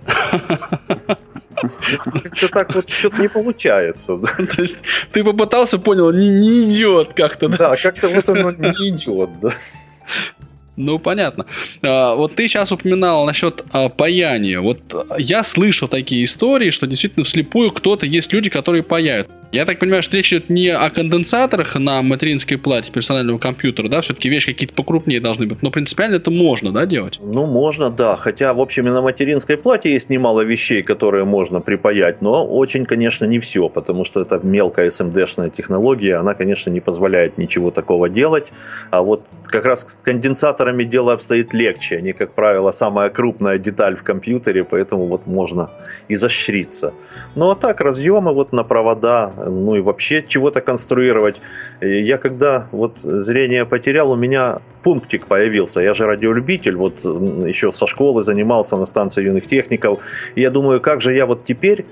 [2.23, 4.19] Как-то так вот что-то не получается.
[4.57, 4.79] То есть
[5.13, 7.49] ты попытался, понял, не, не идет как-то.
[7.49, 9.51] Да, как-то вот оно не идет, да.
[10.77, 11.47] Ну, понятно.
[11.83, 14.61] А, вот ты сейчас упоминал насчет а, паяния.
[14.61, 14.81] Вот
[15.19, 19.29] я слышал такие истории, что действительно вслепую кто-то есть люди, которые паяют.
[19.53, 24.01] Я так понимаю, что речь идет не о конденсаторах на материнской плате персонального компьютера, да,
[24.01, 27.19] все-таки вещи какие-то покрупнее должны быть, но принципиально это можно, да, делать?
[27.21, 31.61] Ну, можно, да, хотя, в общем, и на материнской плате есть немало вещей, которые можно
[31.61, 36.81] припаять, но очень, конечно, не все, потому что это мелкая SMD-шная технология, она, конечно, не
[36.81, 38.55] позволяет ничего такого делать,
[38.91, 39.95] а вот как раз с
[40.63, 45.71] конденсаторами дело обстоит легче, они, как правило, самая крупная деталь в компьютере, поэтому вот можно
[46.09, 46.93] изощриться.
[47.35, 51.41] Ну, а так, разъемы вот на провода, ну и вообще чего-то конструировать.
[51.81, 55.81] Я когда вот зрение потерял, у меня пунктик появился.
[55.81, 57.05] Я же радиолюбитель, вот
[57.47, 59.99] еще со школы занимался на станции юных техников.
[60.37, 61.85] И я думаю, как же я вот теперь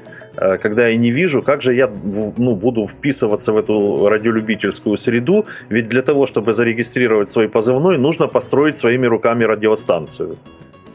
[0.62, 5.88] когда я не вижу, как же я ну, буду вписываться в эту радиолюбительскую среду, ведь
[5.88, 10.38] для того, чтобы зарегистрировать свой позывной, нужно построить своими руками радиостанцию.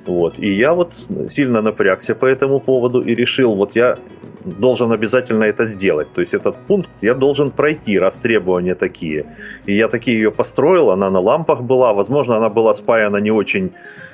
[0.08, 0.40] Вот.
[0.40, 0.94] И я вот
[1.28, 3.98] сильно напрягся по этому поводу и решил, вот я
[4.46, 6.08] должен обязательно это сделать.
[6.14, 9.26] То есть этот пункт я должен пройти, раз требования такие.
[9.66, 13.72] И я такие ее построил, она на лампах была, возможно, она была спаяна не очень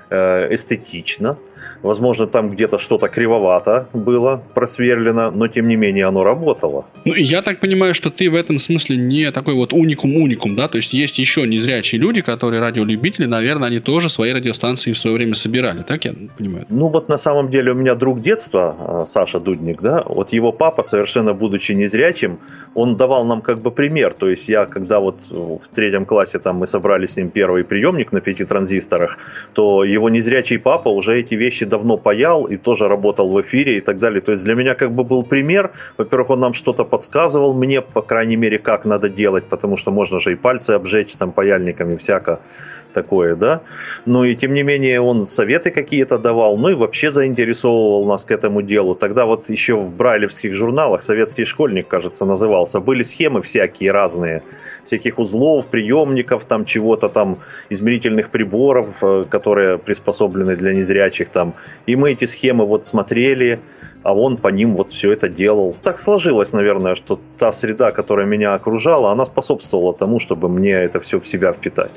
[0.10, 1.38] э, эстетично.
[1.82, 6.86] Возможно, там где-то что-то кривовато было просверлено, но тем не менее оно работало.
[7.06, 10.68] Ну, я так понимаю, что ты в этом смысле не такой вот уникум-уникум, да?
[10.68, 15.16] То есть есть еще незрячие люди, которые радиолюбители, наверное, они тоже свои радиостанции в свое
[15.16, 16.66] время собирали, так я понимаю?
[16.70, 20.52] Ну вот на самом деле у меня друг детства, а, Саша Дудник, да, вот его
[20.52, 22.40] папа, совершенно будучи незрячим,
[22.76, 24.14] он давал нам как бы пример.
[24.14, 28.12] То есть я, когда вот в третьем классе там мы собрали с ним первый приемник
[28.12, 29.18] на пяти транзисторах,
[29.54, 33.82] то его незрячий папа уже эти вещи давно паял и тоже работал в эфире и
[33.82, 34.22] так далее.
[34.22, 35.72] То есть для меня как бы был пример.
[35.98, 40.20] Во-первых, он нам что-то подсказывал мне, по крайней мере, как надо делать, потому что можно
[40.20, 42.40] же и пальцы обжечь там паяльниками всяко
[42.92, 43.62] такое, да.
[44.06, 48.32] Но и тем не менее он советы какие-то давал, ну и вообще заинтересовывал нас к
[48.32, 48.96] этому делу.
[48.96, 54.44] Тогда вот еще в брайлевских журналах «Советский школьник», кажется, назывался, были схемы всякие разные,
[54.86, 57.40] всяких узлов, приемников, там чего-то там,
[57.70, 61.54] измерительных приборов, э, которые приспособлены для незрячих там.
[61.86, 63.60] И мы эти схемы вот смотрели,
[64.04, 65.76] а он по ним вот все это делал.
[65.84, 71.00] Так сложилось, наверное, что та среда, которая меня окружала, она способствовала тому, чтобы мне это
[71.00, 71.92] все в себя впитать.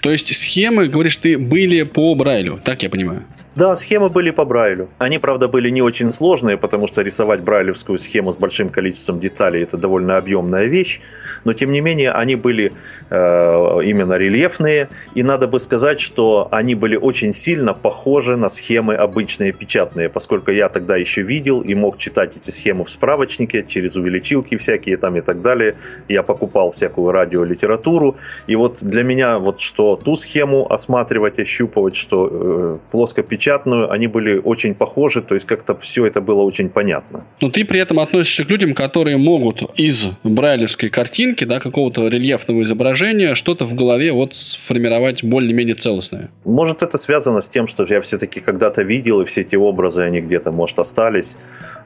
[0.00, 3.24] То есть схемы, говоришь, ты были по Брайлю, так я понимаю?
[3.56, 4.88] Да, схемы были по Брайлю.
[4.98, 9.62] Они, правда, были не очень сложные, потому что рисовать брайлевскую схему с большим количеством деталей–
[9.64, 11.00] это довольно объемная вещь
[11.44, 12.72] но тем не менее они были
[13.10, 18.94] э, именно рельефные, и надо бы сказать, что они были очень сильно похожи на схемы
[18.94, 23.96] обычные печатные, поскольку я тогда еще видел и мог читать эти схемы в справочнике через
[23.96, 25.74] увеличилки всякие там и так далее.
[26.08, 32.28] Я покупал всякую радиолитературу, и вот для меня вот что ту схему осматривать, ощупывать, что
[32.30, 37.24] э, плоскопечатную, они были очень похожи, то есть как-то все это было очень понятно.
[37.40, 42.62] Но ты при этом относишься к людям, которые могут из брайлевской картинки, да, какого-то рельефного
[42.62, 46.30] изображения, что-то в голове вот сформировать более-менее целостное.
[46.44, 50.20] Может, это связано с тем, что я все-таки когда-то видел, и все эти образы, они
[50.20, 51.36] где-то, может, остались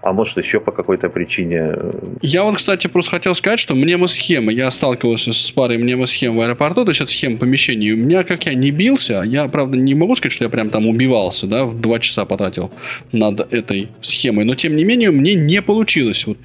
[0.02, 1.74] а может еще по какой-то причине.
[2.20, 6.84] Я вот, кстати, просто хотел сказать, что мнемосхемы, я сталкивался с парой мнемосхем в аэропорту,
[6.84, 7.92] то есть это схема помещений.
[7.92, 10.86] У меня, как я не бился, я, правда, не могу сказать, что я прям там
[10.86, 12.70] убивался, да, в два часа потратил
[13.12, 16.38] над этой схемой, но тем не менее мне не получилось вот,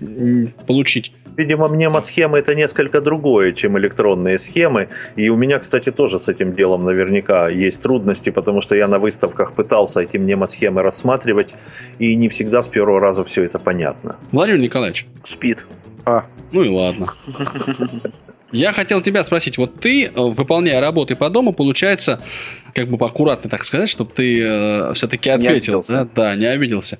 [0.67, 4.87] получить Видимо, мнемосхемы это несколько другое, чем электронные схемы.
[5.15, 8.97] И у меня, кстати, тоже с этим делом наверняка есть трудности, потому что я на
[8.97, 11.53] выставках пытался эти мнемосхемы рассматривать,
[11.99, 14.17] и не всегда с первого раза все это понятно.
[14.31, 15.07] Владимир Николаевич.
[15.23, 15.65] Спит.
[16.05, 16.25] А.
[16.51, 17.05] Ну и ладно.
[18.51, 22.21] Я хотел тебя спросить, вот ты, выполняя работы по дому, получается,
[22.73, 25.83] как бы аккуратно так сказать, чтобы ты э, все-таки ответил.
[25.89, 26.97] Не да, да, не обиделся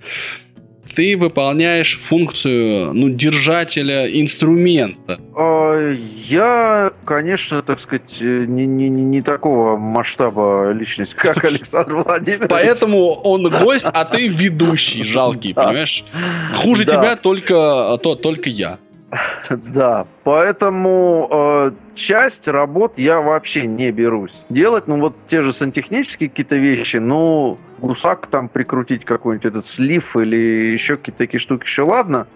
[0.97, 5.21] ты выполняешь функцию ну, держателя инструмента.
[5.35, 5.91] А,
[6.27, 12.49] я, конечно, так сказать, не, не, не такого масштаба личность, как Александр Владимирович.
[12.49, 16.03] Поэтому он гость, а ты ведущий, жалкий, понимаешь?
[16.55, 18.79] Хуже тебя только, то, только я.
[19.75, 24.87] Да, поэтому э, часть работ я вообще не берусь делать.
[24.87, 30.71] Ну, вот те же сантехнические какие-то вещи, ну, гусак там прикрутить какой-нибудь этот слив или
[30.73, 32.27] еще какие-то такие штуки, еще ладно.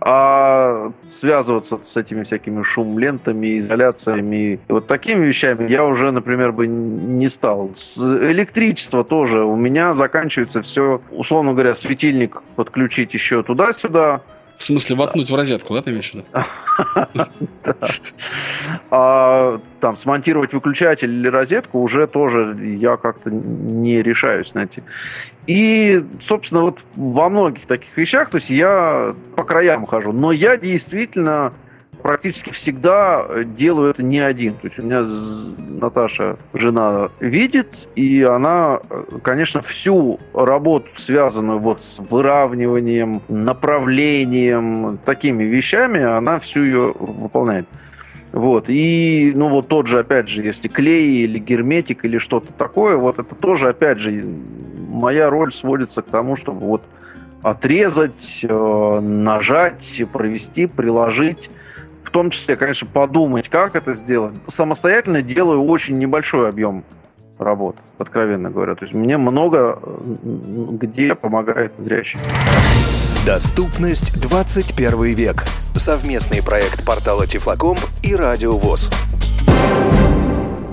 [0.00, 7.28] А связываться с этими всякими шум-лентами, изоляциями, вот такими вещами я уже, например, бы не
[7.28, 7.70] стал.
[7.74, 14.22] С электричество тоже у меня заканчивается все, условно говоря, светильник подключить еще туда-сюда,
[14.56, 16.26] в смысле, воткнуть в розетку, да, ты имеешь в виду?
[18.90, 24.82] А там смонтировать выключатель или розетку уже тоже я как-то не решаюсь найти.
[25.46, 30.56] И, собственно, вот во многих таких вещах, то есть я по краям хожу, но я
[30.56, 31.52] действительно
[32.04, 34.52] практически всегда делаю это не один.
[34.56, 35.06] То есть у меня
[35.80, 38.80] Наташа, жена, видит, и она,
[39.22, 47.66] конечно, всю работу, связанную вот с выравниванием, направлением, такими вещами, она всю ее выполняет.
[48.32, 48.66] Вот.
[48.68, 53.18] И, ну, вот тот же, опять же, если клей или герметик или что-то такое, вот
[53.18, 54.26] это тоже, опять же,
[54.90, 56.82] моя роль сводится к тому, чтобы вот
[57.40, 61.50] отрезать, э, нажать, провести, приложить.
[62.14, 64.34] Том числе, конечно, подумать, как это сделать.
[64.46, 66.84] Самостоятельно делаю очень небольшой объем
[67.40, 68.76] работ, откровенно говоря.
[68.76, 69.80] То есть мне много
[70.22, 72.20] где помогает зрящий.
[73.26, 75.44] Доступность 21 век.
[75.74, 78.90] Совместный проект портала Тифлокомп и Радио ВОЗ.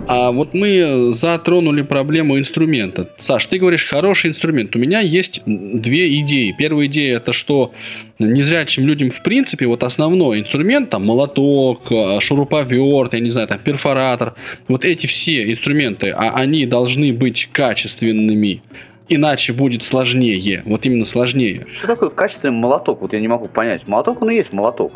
[0.07, 3.09] А вот мы затронули проблему инструмента.
[3.17, 4.75] Саш, ты говоришь, хороший инструмент.
[4.75, 6.55] У меня есть две идеи.
[6.57, 7.73] Первая идея это что
[8.19, 13.59] незрячим людям в принципе вот основной инструмент, там молоток, э, шуруповерт, я не знаю, там
[13.59, 14.33] перфоратор,
[14.67, 18.61] вот эти все инструменты, а они должны быть качественными
[19.09, 20.63] иначе будет сложнее.
[20.65, 21.65] Вот именно сложнее.
[21.67, 23.01] Что такое качественный молоток?
[23.01, 23.87] Вот я не могу понять.
[23.87, 24.93] Молоток, он и есть молоток.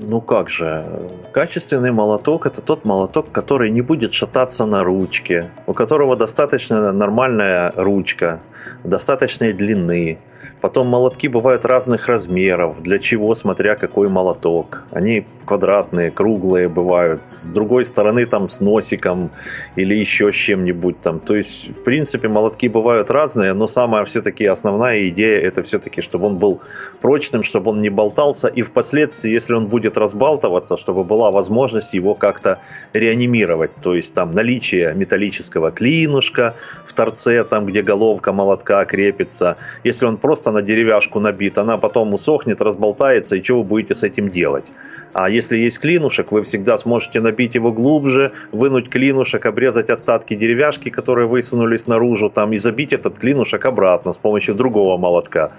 [0.00, 5.74] Ну как же, качественный молоток это тот молоток, который не будет шататься на ручке, у
[5.74, 8.40] которого достаточно нормальная ручка,
[8.82, 10.18] достаточной длины,
[10.64, 14.84] Потом молотки бывают разных размеров, для чего, смотря какой молоток.
[14.92, 19.30] Они квадратные, круглые бывают, с другой стороны там с носиком
[19.76, 21.20] или еще с чем-нибудь там.
[21.20, 26.28] То есть, в принципе, молотки бывают разные, но самая все-таки основная идея это все-таки, чтобы
[26.28, 26.62] он был
[27.02, 32.14] прочным, чтобы он не болтался, и впоследствии, если он будет разбалтываться, чтобы была возможность его
[32.14, 32.58] как-то
[32.94, 33.72] реанимировать.
[33.82, 36.54] То есть там наличие металлического клинушка
[36.86, 39.58] в торце, там где головка молотка крепится.
[39.84, 44.02] Если он просто на деревяшку набит, она потом усохнет, разболтается, и что вы будете с
[44.02, 44.72] этим делать?
[45.12, 50.88] А если есть клинушек, вы всегда сможете набить его глубже, вынуть клинушек, обрезать остатки деревяшки,
[50.88, 55.52] которые высунулись наружу, там, и забить этот клинушек обратно с помощью другого молотка.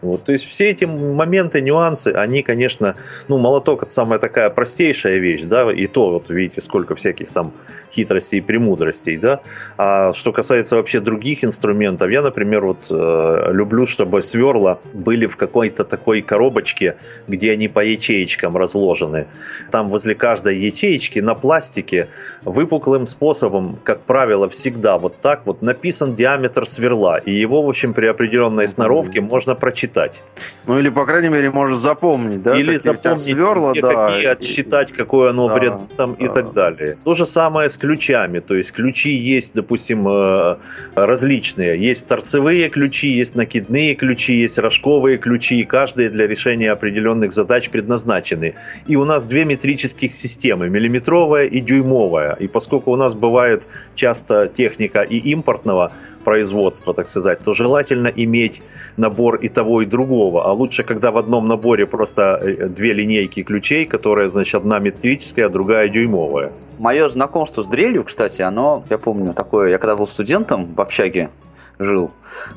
[0.00, 2.94] Вот, то есть все эти моменты, нюансы, они, конечно,
[3.26, 7.52] ну, молоток это самая такая простейшая вещь, да, и то, вот видите, сколько всяких там
[7.90, 9.40] хитростей и премудростей, да.
[9.76, 15.36] А что касается вообще других инструментов, я, например, вот э, люблю, чтобы сверла были в
[15.36, 19.26] какой-то такой коробочке, где они по ячеечкам разложены.
[19.72, 22.08] Там возле каждой ячеечки на пластике
[22.44, 27.94] выпуклым способом, как правило, всегда вот так вот написан диаметр сверла, и его, в общем,
[27.94, 30.22] при определенной сноровке можно прочитать отсчитать.
[30.66, 32.56] Ну или, по крайней мере, можешь запомнить, да?
[32.56, 36.24] Или запомнить, сверла, где да, какие отсчитать, какое оно да, вред там да.
[36.24, 36.96] и так далее.
[37.04, 38.40] То же самое с ключами.
[38.40, 40.56] То есть ключи есть, допустим, э,
[40.94, 41.80] различные.
[41.80, 45.60] Есть торцевые ключи, есть накидные ключи, есть рожковые ключи.
[45.60, 48.54] И каждые для решения определенных задач предназначены.
[48.86, 50.68] И у нас две метрических системы.
[50.68, 52.34] Миллиметровая и дюймовая.
[52.34, 55.92] И поскольку у нас бывает часто техника и импортного,
[56.28, 58.62] производства, так сказать, то желательно иметь
[58.98, 60.44] набор и того, и другого.
[60.44, 65.46] А лучше, когда в одном наборе просто э, две линейки ключей, которые, значит, одна метрическая,
[65.46, 66.52] а другая дюймовая.
[66.78, 71.30] Мое знакомство с дрелью, кстати, оно, я помню, такое, я когда был студентом в общаге,
[71.78, 72.10] жил,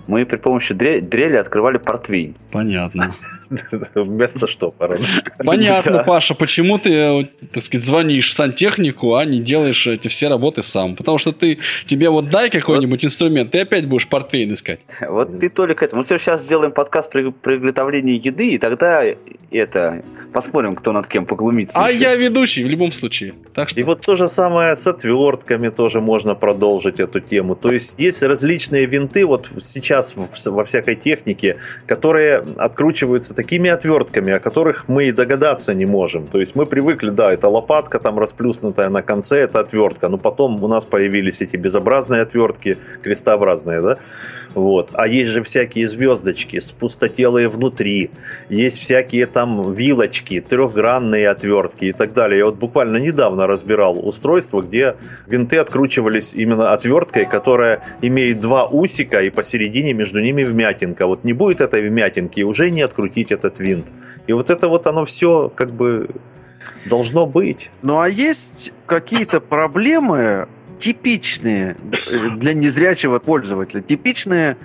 [0.07, 2.35] мы при помощи дрели открывали портвейн.
[2.51, 3.09] Понятно.
[3.95, 4.99] Вместо штопора.
[5.43, 10.95] Понятно, Паша, почему ты, так сказать, звонишь сантехнику, а не делаешь эти все работы сам.
[10.95, 14.81] Потому что ты, тебе вот дай какой-нибудь инструмент, ты опять будешь портвейн искать.
[15.07, 15.95] Вот ты только это.
[15.95, 19.03] Мы сейчас сделаем подкаст при приготовлении еды, и тогда
[19.51, 20.03] это
[20.33, 21.83] посмотрим, кто над кем поглумится.
[21.83, 23.33] А я ведущий в любом случае.
[23.53, 23.79] Так что...
[23.79, 27.55] И вот то же самое с отвертками тоже можно продолжить эту тему.
[27.55, 34.41] То есть есть различные винты вот сейчас во всякой технике, которые откручиваются такими отвертками, о
[34.41, 36.27] которых мы и догадаться не можем.
[36.27, 40.09] То есть мы привыкли, да, это лопатка там расплюснутая на конце, это отвертка.
[40.09, 43.97] Но потом у нас появились эти безобразные отвертки, крестообразные, да.
[44.53, 44.89] Вот.
[44.93, 48.11] А есть же всякие звездочки, спустотелые внутри,
[48.49, 52.39] есть всякие там вилочки, трехгранные отвертки и так далее.
[52.39, 54.95] Я вот буквально недавно разбирал устройство, где
[55.27, 61.07] винты откручивались именно отверткой, которая имеет два усика и посередине между ними вмятинка.
[61.07, 63.87] Вот не будет этой вмятинки, уже не открутить этот винт.
[64.27, 66.09] И вот это вот оно все как бы
[66.85, 67.69] должно быть.
[67.81, 70.47] Ну а есть какие-то проблемы,
[70.79, 71.77] типичные
[72.37, 73.81] для незрячего пользователя.
[73.81, 74.57] Типичные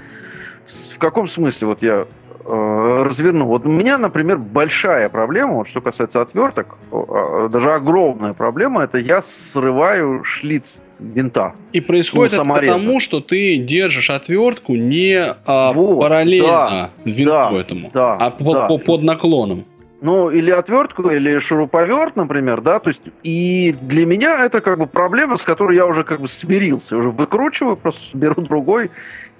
[0.66, 1.68] в каком смысле?
[1.68, 2.07] Вот я
[2.47, 3.47] э, разверну.
[3.47, 8.99] Вот у меня, например, большая проблема, вот что касается отверток, э, даже огромная проблема, это
[8.99, 11.55] я срываю шлиц винта.
[11.73, 17.31] И происходит ну, это потому, что ты держишь отвертку не а, вот, параллельно да, винту
[17.31, 18.67] да, этому, да, а да.
[18.69, 19.65] Под, под наклоном.
[20.03, 24.87] Ну, или отвертку, или шуруповерт, например, да, то есть, и для меня это как бы
[24.87, 28.90] проблема, с которой я уже как бы смирился, уже выкручиваю, просто беру другой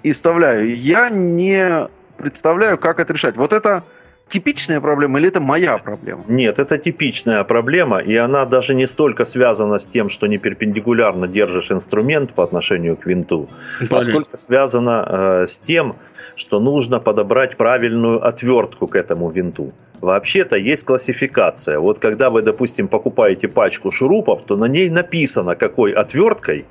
[0.01, 0.75] и вставляю.
[0.75, 1.87] Я не
[2.17, 3.37] представляю, как это решать.
[3.37, 3.83] Вот это
[4.29, 6.23] типичная проблема или это моя проблема?
[6.27, 11.27] Нет, это типичная проблема, и она даже не столько связана с тем, что не перпендикулярно
[11.27, 13.49] держишь инструмент по отношению к винту,
[13.89, 15.95] а сколько связана э, с тем,
[16.35, 19.73] что нужно подобрать правильную отвертку к этому винту.
[20.01, 21.79] Вообще-то есть классификация.
[21.79, 26.65] Вот когда вы, допустим, покупаете пачку шурупов, то на ней написано, какой отверткой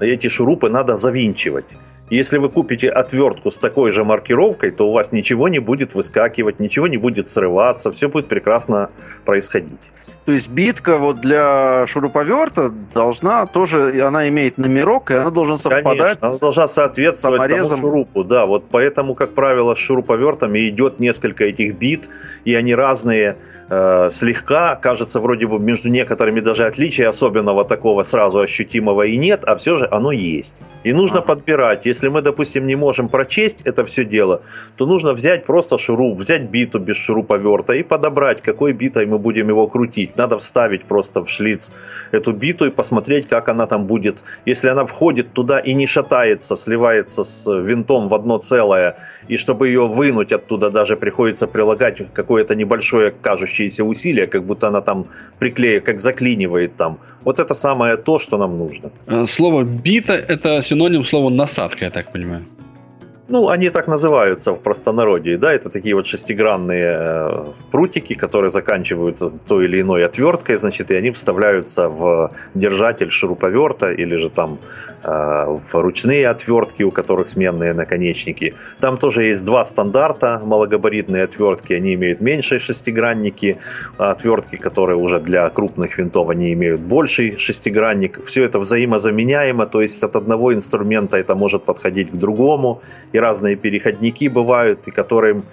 [0.00, 1.66] эти шурупы надо завинчивать.
[2.10, 6.58] Если вы купите отвертку с такой же маркировкой, то у вас ничего не будет выскакивать,
[6.58, 8.90] ничего не будет срываться, все будет прекрасно
[9.24, 9.92] происходить.
[10.24, 16.18] То есть битка вот для шуруповерта должна тоже, она имеет номерок, и она должна совпадать
[16.18, 18.24] Конечно, она должна соответствовать тому шурупу.
[18.24, 22.08] Да, вот поэтому, как правило, с шуруповертами идет несколько этих бит,
[22.44, 23.36] и они разные
[23.70, 29.54] слегка, кажется, вроде бы между некоторыми даже отличия особенного такого сразу ощутимого и нет, а
[29.56, 30.62] все же оно есть.
[30.82, 31.86] И нужно подбирать.
[31.86, 34.42] Если мы, допустим, не можем прочесть это все дело,
[34.76, 39.48] то нужно взять просто шуруп, взять биту без шуруповерта и подобрать, какой битой мы будем
[39.48, 40.16] его крутить.
[40.16, 41.72] Надо вставить просто в шлиц
[42.10, 44.24] эту биту и посмотреть, как она там будет.
[44.46, 48.96] Если она входит туда и не шатается, сливается с винтом в одно целое,
[49.28, 54.68] и чтобы ее вынуть оттуда даже приходится прилагать какое-то небольшое кажущее кажущееся усилие, как будто
[54.68, 55.04] она там
[55.38, 56.98] приклея, как заклинивает там.
[57.24, 58.90] Вот это самое то, что нам нужно.
[59.06, 62.42] Э, слово бита– это синоним слова насадка, я так понимаю.
[63.32, 69.28] Ну, они так называются в простонародье, да, это такие вот шестигранные э, прутики, которые заканчиваются
[69.38, 74.58] той или иной отверткой, значит, и они вставляются в держатель шуруповерта или же там
[75.04, 78.54] э, в ручные отвертки, у которых сменные наконечники.
[78.80, 83.58] Там тоже есть два стандарта малогабаритные отвертки, они имеют меньшие шестигранники,
[83.96, 88.24] а отвертки, которые уже для крупных винтов, они имеют больший шестигранник.
[88.26, 93.56] Все это взаимозаменяемо, то есть от одного инструмента это может подходить к другому, и разные
[93.56, 95.44] переходники бывают, и которым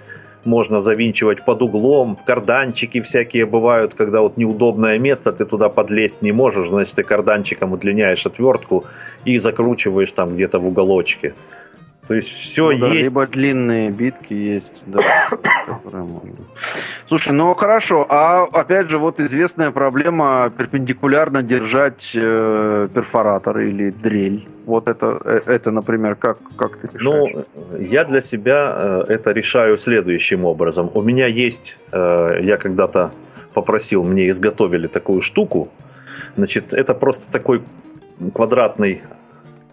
[0.44, 6.22] можно завинчивать под углом, в карданчики всякие бывают, когда вот неудобное место, ты туда подлезть
[6.22, 8.84] не можешь, значит, ты карданчиком удлиняешь отвертку
[9.24, 11.34] и закручиваешь там где-то в уголочке.
[12.08, 13.10] То есть все ну, да, есть.
[13.10, 15.00] Либо длинные битки есть, да.
[17.06, 24.48] Слушай, ну хорошо, а опять же вот известная проблема перпендикулярно держать э, перфоратор или дрель.
[24.64, 27.04] Вот это, э, это, например, как, как ты решаешь?
[27.04, 27.44] Ну,
[27.78, 30.90] я для себя э, это решаю следующим образом.
[30.94, 33.12] У меня есть, э, я когда-то
[33.52, 35.68] попросил, мне изготовили такую штуку.
[36.36, 37.62] Значит, это просто такой
[38.34, 39.02] квадратный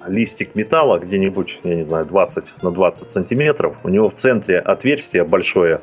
[0.08, 3.76] листик металла где-нибудь, я не знаю, 20 на 20 сантиметров.
[3.84, 5.80] У него в центре отверстие большое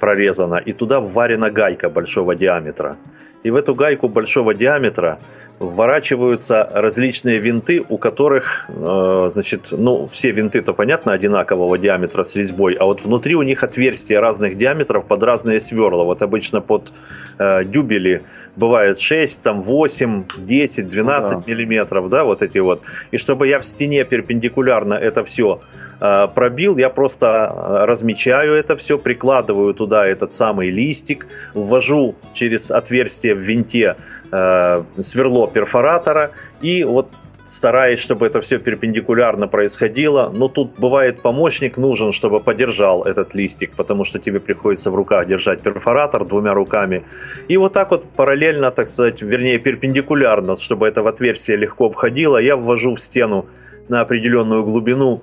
[0.00, 2.96] прорезано, и туда вварена гайка большого диаметра.
[3.42, 5.18] И в эту гайку большого диаметра
[5.58, 12.74] вворачиваются различные винты, у которых, э, значит, ну, все винты-то, понятно, одинакового диаметра с резьбой,
[12.74, 16.04] а вот внутри у них отверстия разных диаметров под разные сверла.
[16.04, 16.92] Вот обычно под
[17.38, 18.22] э, дюбели
[18.56, 21.50] бывает 6, там 8, 10, 12 ну, да.
[21.50, 22.82] миллиметров, да, вот эти вот.
[23.10, 25.60] И чтобы я в стене перпендикулярно это все
[26.00, 32.70] э, пробил, я просто э, размечаю это все, прикладываю туда этот самый листик, ввожу через
[32.70, 33.96] отверстие в винте
[34.32, 37.08] э, сверло перфоратора и вот
[37.46, 40.30] стараясь, чтобы это все перпендикулярно происходило.
[40.34, 45.26] Но тут бывает помощник нужен, чтобы подержал этот листик, потому что тебе приходится в руках
[45.26, 47.04] держать перфоратор двумя руками.
[47.48, 52.38] И вот так вот параллельно, так сказать, вернее перпендикулярно, чтобы это в отверстие легко входило,
[52.38, 53.46] я ввожу в стену
[53.88, 55.22] на определенную глубину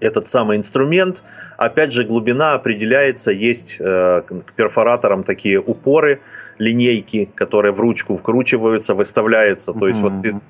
[0.00, 1.22] этот самый инструмент.
[1.56, 6.20] Опять же, глубина определяется, есть э, к перфораторам такие упоры,
[6.60, 9.72] линейки, которые в ручку вкручиваются, выставляются.
[9.72, 10.14] То есть mm-hmm.
[10.14, 10.40] вот ты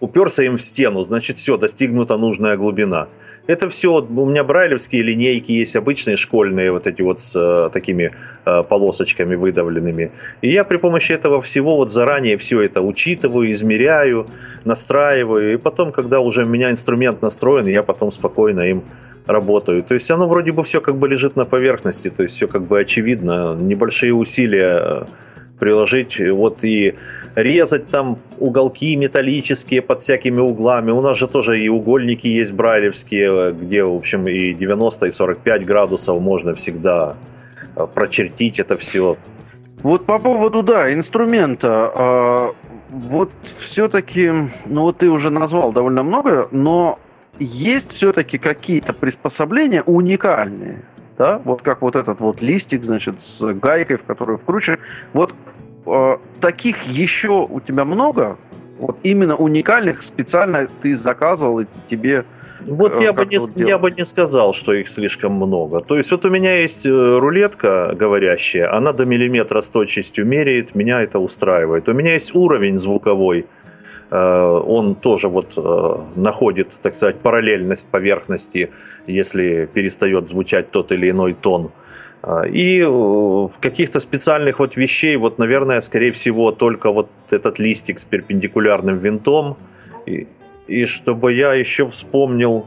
[0.00, 3.08] уперся им в стену, значит все, достигнута нужная глубина.
[3.46, 8.12] Это все, у меня брайлевские линейки есть, обычные школьные, вот эти вот с э, такими
[8.44, 10.12] э, полосочками выдавленными.
[10.42, 14.26] И я при помощи этого всего вот заранее все это учитываю, измеряю,
[14.64, 15.54] настраиваю.
[15.54, 18.84] И потом, когда уже у меня инструмент настроен, я потом спокойно им
[19.26, 19.82] работаю.
[19.82, 22.62] То есть оно вроде бы все как бы лежит на поверхности, то есть все как
[22.62, 25.04] бы очевидно, небольшие усилия э,
[25.60, 26.96] приложить, вот и
[27.36, 30.90] резать там уголки металлические под всякими углами.
[30.90, 35.64] У нас же тоже и угольники есть брайлевские, где, в общем, и 90, и 45
[35.64, 37.16] градусов можно всегда
[37.76, 39.16] э, прочертить это все.
[39.82, 41.90] Вот по поводу, да, инструмента.
[41.94, 42.50] А,
[42.90, 44.30] вот все-таки,
[44.66, 46.98] ну вот ты уже назвал довольно много, но
[47.38, 50.84] есть все-таки какие-то приспособления уникальные,
[51.20, 54.80] да, вот как вот этот вот листик, значит, с гайкой, в которую вкручиваешь.
[55.12, 55.34] Вот
[55.86, 58.38] э, таких еще у тебя много,
[58.78, 62.24] вот именно уникальных, специально ты заказывал, и тебе
[62.66, 63.54] Вот Э, я бы, не, делать?
[63.56, 65.80] я бы не сказал, что их слишком много.
[65.80, 70.74] То есть вот у меня есть э, рулетка говорящая, она до миллиметра с точностью меряет,
[70.74, 71.88] меня это устраивает.
[71.88, 73.46] У меня есть уровень звуковой,
[74.16, 78.70] он тоже вот э, находит, так сказать, параллельность поверхности,
[79.06, 81.70] если перестает звучать тот или иной тон.
[82.22, 87.58] А, И э, в каких-то специальных вот вещей, вот, наверное, скорее всего, только вот этот
[87.58, 89.56] листик с перпендикулярным винтом.
[90.06, 90.26] И,
[90.66, 92.66] и чтобы я еще вспомнил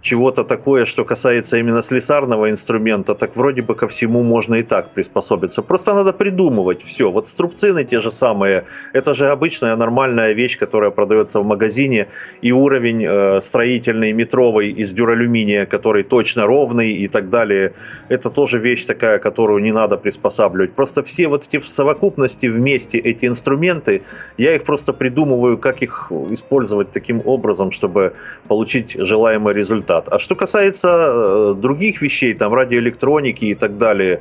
[0.00, 4.90] чего-то такое, что касается именно слесарного инструмента, так вроде бы ко всему можно и так
[4.90, 5.62] приспособиться.
[5.62, 7.10] Просто надо придумывать все.
[7.10, 12.06] Вот струбцины те же самые, это же обычная нормальная вещь, которая продается в магазине,
[12.42, 17.72] и уровень э, строительный метровый из дюралюминия, который точно ровный и так далее,
[18.08, 20.74] это тоже вещь такая, которую не надо приспосабливать.
[20.74, 24.02] Просто все вот эти в совокупности вместе эти инструменты,
[24.38, 28.12] я их просто придумываю, как их использовать таким образом, чтобы
[28.46, 29.87] получить желаемый результат.
[29.90, 34.20] А что касается э, других вещей, там радиоэлектроники и так далее,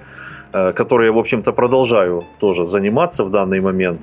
[0.53, 4.01] э, которые в общем-то, продолжаю тоже заниматься в данный момент,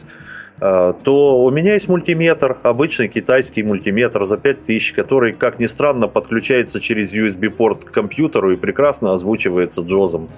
[0.61, 6.09] э, то у меня есть мультиметр, обычный китайский мультиметр за 5000, который, как ни странно,
[6.09, 10.29] подключается через USB-порт к компьютеру и прекрасно озвучивается джозом.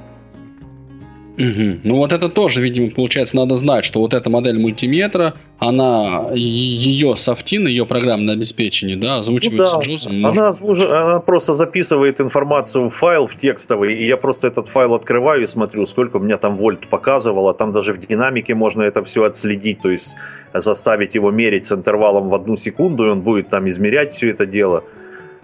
[1.37, 1.81] Мгм.
[1.85, 7.15] Ну вот это тоже, видимо, получается, надо знать, что вот эта модель мультиметра, она, ее
[7.17, 9.87] софтин, ее программное обеспечение, да, озвучивается Ну да.
[9.87, 10.27] джозом.
[10.27, 14.95] Она, озвуж- она просто записывает информацию в файл, в текстовый, и я просто этот файл
[14.95, 17.53] открываю и смотрю, сколько у меня там вольт показывало.
[17.55, 20.17] Там даже в динамике можно это все отследить, то есть
[20.55, 24.47] заставить его мерить с интервалом в одну секунду, и он будет там измерять все это
[24.47, 24.85] дело.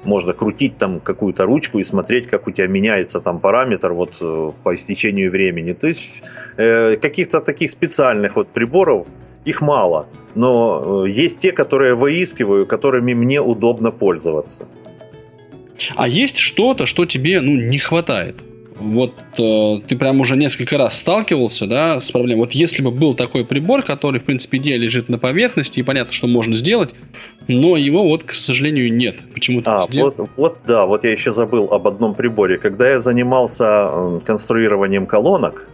[0.04, 4.50] Можно крутить там какую-то ручку и смотреть, как у тебя меняется там параметр вот э,
[4.62, 5.72] по истечению времени.
[5.72, 6.22] То есть
[6.56, 9.06] э, каких-то таких специальных вот приборов
[9.44, 14.68] их мало, но э, есть те, которые выискиваю, которыми мне удобно пользоваться.
[15.96, 18.36] А есть что-то, что тебе, ну, не хватает?
[18.78, 22.40] Вот э, ты прям уже несколько раз сталкивался, да, с проблемой.
[22.44, 26.12] Вот если бы был такой прибор, который, в принципе, идея лежит на поверхности, и понятно,
[26.12, 26.90] что можно сделать,
[27.48, 29.16] но его вот, к сожалению, нет.
[29.34, 32.58] Почему-то А, везде- вот, вот да, вот я еще забыл об одном приборе.
[32.58, 35.68] Когда я занимался конструированием колонок,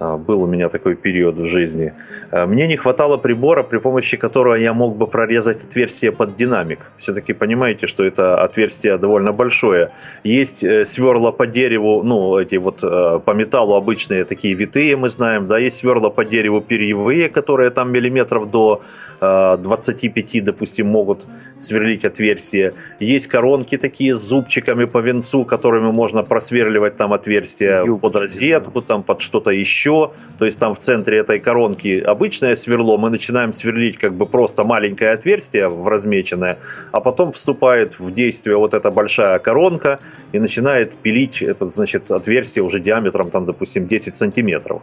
[0.00, 1.92] был у меня такой период в жизни,
[2.30, 6.78] а, мне не хватало прибора, при помощи которого я мог бы прорезать отверстие под динамик.
[6.98, 9.90] Все-таки понимаете, что это отверстие довольно большое.
[10.24, 15.08] Есть э, сверла по дереву, ну, эти вот э, по металлу обычные такие витые, мы
[15.08, 18.82] знаем, да, есть сверла по дереву перьевые, которые там миллиметров до
[19.20, 21.26] э, 25, допустим, могут
[21.58, 22.72] сверлить отверстия.
[23.00, 29.02] Есть коронки такие с зубчиками по венцу, которыми можно просверливать там отверстия под розетку, там
[29.02, 29.89] под что-то еще.
[30.38, 34.64] То есть там в центре этой коронки обычное сверло, мы начинаем сверлить как бы просто
[34.64, 36.58] маленькое отверстие в размеченное,
[36.92, 39.98] а потом вступает в действие вот эта большая коронка
[40.32, 44.82] и начинает пилить это, значит, отверстие уже диаметром там, допустим, 10 сантиметров.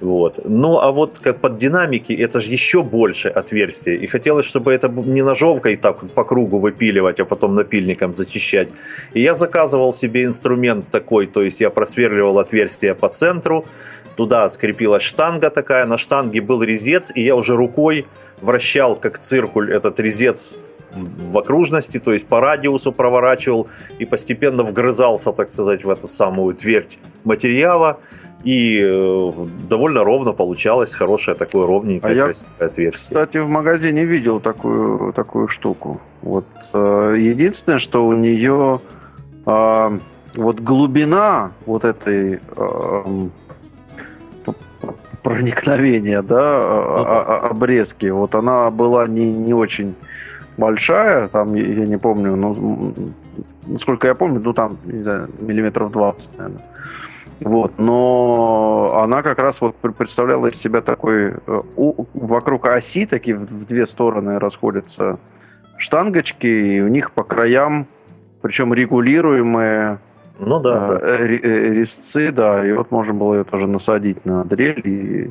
[0.00, 0.40] Вот.
[0.44, 3.96] Ну, а вот как под динамики, это же еще больше отверстие.
[3.96, 8.68] И хотелось, чтобы это не ножовкой так по кругу выпиливать, а потом напильником зачищать.
[9.12, 13.66] И я заказывал себе инструмент такой, то есть я просверливал отверстие по центру,
[14.20, 18.06] туда скрепилась штанга такая, на штанге был резец, и я уже рукой
[18.42, 20.58] вращал, как циркуль, этот резец
[20.92, 23.68] в, в окружности, то есть по радиусу проворачивал
[23.98, 27.98] и постепенно вгрызался, так сказать, в эту самую твердь материала.
[28.44, 29.32] И э,
[29.70, 32.90] довольно ровно получалось хорошее такое ровненькое А я, красивое отверстие.
[32.90, 36.02] Кстати, в магазине видел такую, такую штуку.
[36.20, 36.44] Вот
[36.74, 38.80] э, единственное, что у нее
[39.46, 39.98] э,
[40.34, 43.49] вот глубина вот этой э, п-
[45.22, 49.94] проникновения, да, а- а- обрезки, вот она была не, не очень
[50.56, 53.14] большая, там, я не помню, ну, м,
[53.66, 56.62] насколько я помню, ну, там, не знаю, миллиметров 20, наверное.
[57.40, 63.06] Вот, но она как раз вот пр- представляла из себя такой э, у- вокруг оси
[63.06, 65.18] такие в, в две стороны расходятся
[65.78, 67.86] штангочки, и у них по краям,
[68.42, 70.00] причем регулируемые
[70.40, 71.18] Ну да, да.
[71.18, 75.30] э, э, резцы, да, и вот можно было ее тоже насадить на дрель, и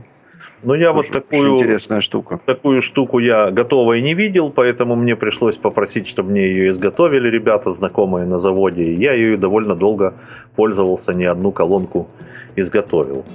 [0.64, 2.39] Ну я вот такую, интересная штука.
[2.45, 7.72] такую штуку я готовой не видел, поэтому мне пришлось попросить, чтобы мне ее изготовили ребята,
[7.72, 8.84] знакомые на заводе.
[8.84, 10.14] И я ее довольно долго
[10.55, 12.07] пользовался, не одну колонку
[12.55, 13.26] изготовил.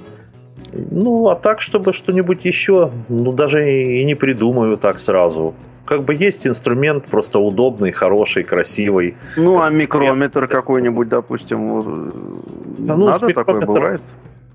[0.73, 5.55] Ну, а так, чтобы что-нибудь еще, ну, даже и не придумаю так сразу.
[5.85, 9.17] Как бы есть инструмент, просто удобный, хороший, красивый.
[9.37, 12.13] Ну, а микрометр какой-нибудь, допустим,
[12.79, 14.03] Да ну, надо такое бывает?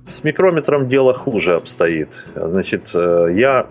[0.07, 2.25] С микрометром дело хуже обстоит.
[2.33, 3.67] Значит, э, я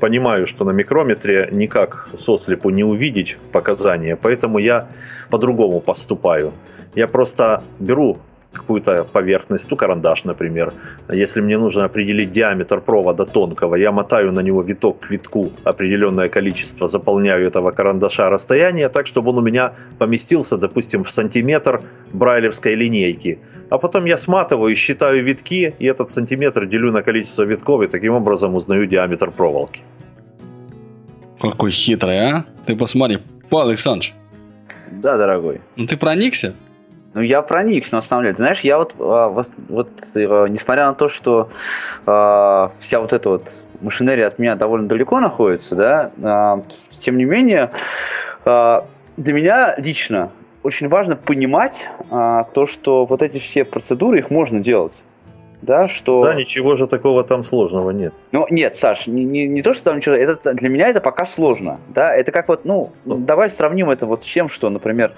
[0.00, 4.88] понимаю, что на микрометре никак сослепу не увидеть показания, поэтому я
[5.30, 6.52] по-другому поступаю.
[6.94, 8.18] Я просто беру
[8.52, 10.72] какую-то поверхность, ну, карандаш, например.
[11.12, 16.28] Если мне нужно определить диаметр провода тонкого, я мотаю на него виток к витку определенное
[16.28, 21.82] количество, заполняю этого карандаша расстояние так, чтобы он у меня поместился, допустим, в сантиметр
[22.12, 23.38] брайлевской линейки.
[23.70, 28.14] А потом я сматываю, считаю витки, и этот сантиметр делю на количество витков, и таким
[28.14, 29.80] образом узнаю диаметр проволоки.
[31.40, 32.44] Какой хитрый, а?
[32.66, 33.18] Ты посмотри.
[33.50, 34.14] Павел Александрович,
[34.90, 35.60] Да, дорогой.
[35.76, 36.54] ну ты проникся?
[37.14, 38.34] Ну, я проникся, на самом деле.
[38.34, 41.48] Ты знаешь, я вот, а, вос- вот э, несмотря на то, что
[42.06, 43.50] а, вся вот эта вот
[43.80, 47.70] машинерия от меня довольно далеко находится, да, с- тем не менее,
[48.44, 48.86] а,
[49.16, 50.30] для меня лично
[50.62, 55.04] очень важно понимать а, то, что вот эти все процедуры, их можно делать.
[55.62, 56.24] Да, что...
[56.24, 58.14] Да, ничего же такого там сложного нет.
[58.30, 61.26] Ну, нет, Саш, не, не, не то, что там ничего, это, для меня это пока
[61.26, 65.14] сложно, да, это как вот, ну, давай сравним это вот с тем, что, например,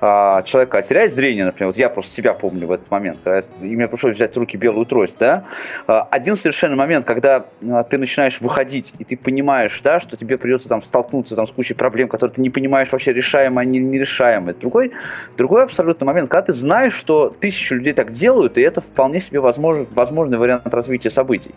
[0.00, 3.42] а, человек теряет зрение, например, вот я просто себя помню в этот момент, когда я-
[3.60, 5.44] и мне пришлось взять в руки белую трость, да,
[5.86, 10.38] А, один совершенно момент, когда а, ты начинаешь выходить, и ты понимаешь, да, что тебе
[10.38, 14.54] придется там столкнуться там с кучей проблем, которые ты не понимаешь вообще решаемые, они нерешаемые.
[14.54, 14.92] Другой,
[15.36, 19.40] другой абсолютно момент, когда ты знаешь, что тысячу людей так делают, и это вполне себе
[19.40, 21.54] возможно, возможный вариант развития событий.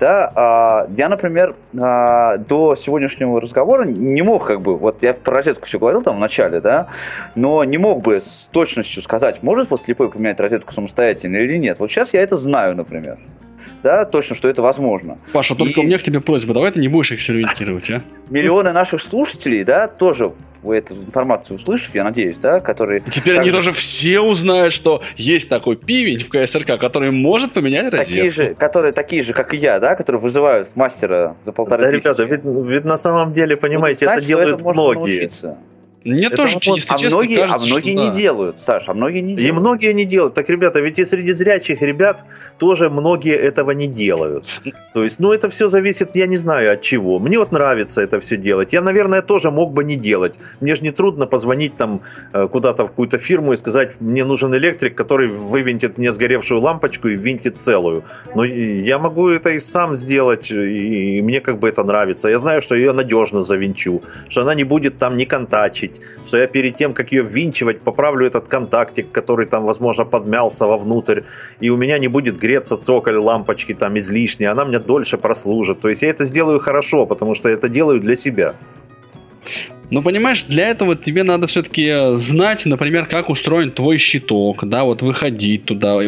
[0.00, 5.36] Да, а, я, например, а, до сегодняшнего разговора не мог, как бы, вот я про
[5.36, 6.88] розетку все говорил там в начале, да,
[7.36, 11.78] но не мог бы с точностью сказать, может вот слепой поменять розетку самостоятельно или нет.
[11.78, 13.18] Вот сейчас я это знаю, например.
[13.82, 15.18] Да, точно, что это возможно.
[15.32, 18.02] Паша, только И- у меня к тебе просьба, давай ты не будешь экспериментировать, а?
[18.30, 23.00] Миллионы наших слушателей, да, тоже вы эту информацию услышав, я надеюсь, да, которые...
[23.02, 27.90] Теперь они также- тоже все узнают, что есть такой пивень в КСРК, который может поменять
[27.90, 28.42] Такие розетку.
[28.42, 32.04] же, которые такие же, как и я, да, которые вызывают мастера за полторы Да, тысячи.
[32.04, 34.94] ребята, ведь, ведь на самом деле, понимаете, это знать, что делают многие.
[34.98, 35.58] научиться.
[36.04, 38.14] Мне Это тоже, вот- если А честно, многие, кажется, а многие что не да.
[38.14, 39.60] делают, Саш, а многие не И делают.
[39.60, 40.34] многие не делают.
[40.34, 42.24] Так, ребята, ведь и среди зрячих ребят
[42.58, 44.44] тоже многие этого не делают.
[44.92, 47.18] То есть, ну, это все зависит, я не знаю от чего.
[47.18, 48.72] Мне вот нравится это все делать.
[48.72, 50.34] Я, наверное, тоже мог бы не делать.
[50.60, 52.02] Мне же не трудно позвонить там
[52.32, 57.08] э, куда-то в какую-то фирму и сказать, мне нужен электрик, который вывинтит мне сгоревшую лампочку
[57.08, 58.04] и винтит целую.
[58.34, 62.28] Но и я могу это и сам сделать, и мне как бы это нравится.
[62.28, 65.93] Я знаю, что ее надежно завинчу, что она не будет там не контачить,
[66.26, 71.22] что я перед тем, как ее ввинчивать, поправлю этот контактик, который там, возможно, подмялся вовнутрь,
[71.60, 75.80] и у меня не будет греться цоколь лампочки там излишне, она мне дольше прослужит.
[75.80, 78.54] То есть я это сделаю хорошо, потому что это делаю для себя.
[79.90, 85.02] Ну, понимаешь, для этого тебе надо все-таки знать, например, как устроен твой щиток, да, вот
[85.02, 85.98] выходить туда,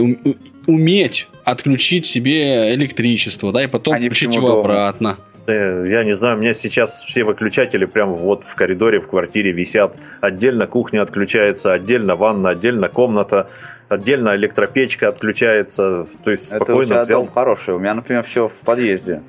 [0.66, 4.60] уметь отключить себе электричество, да, и потом А включить его дому.
[4.60, 5.18] обратно.
[5.46, 9.52] Э, Я не знаю, у меня сейчас все выключатели прямо вот в коридоре, в квартире
[9.52, 9.96] висят.
[10.20, 13.48] Отдельно кухня отключается, отдельно ванна, отдельно комната,
[13.88, 16.06] отдельно электропечка отключается.
[16.22, 17.22] То есть Это у спокойно тебя взял.
[17.24, 17.74] дом хороший.
[17.74, 19.22] У меня, например, все в подъезде.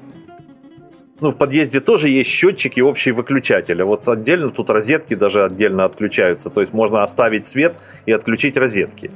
[1.20, 3.82] Ну, в подъезде тоже есть счетчики общий выключатель.
[3.82, 6.50] А вот отдельно тут розетки даже отдельно отключаются.
[6.52, 9.10] То есть можно оставить свет и отключить розетки.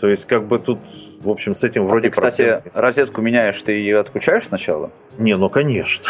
[0.00, 0.78] То есть как бы тут,
[1.20, 2.72] в общем, с этим вроде Ты, кстати, проблем нет.
[2.74, 4.90] розетку меняешь, ты ее отключаешь сначала?
[5.18, 6.04] Не, ну конечно.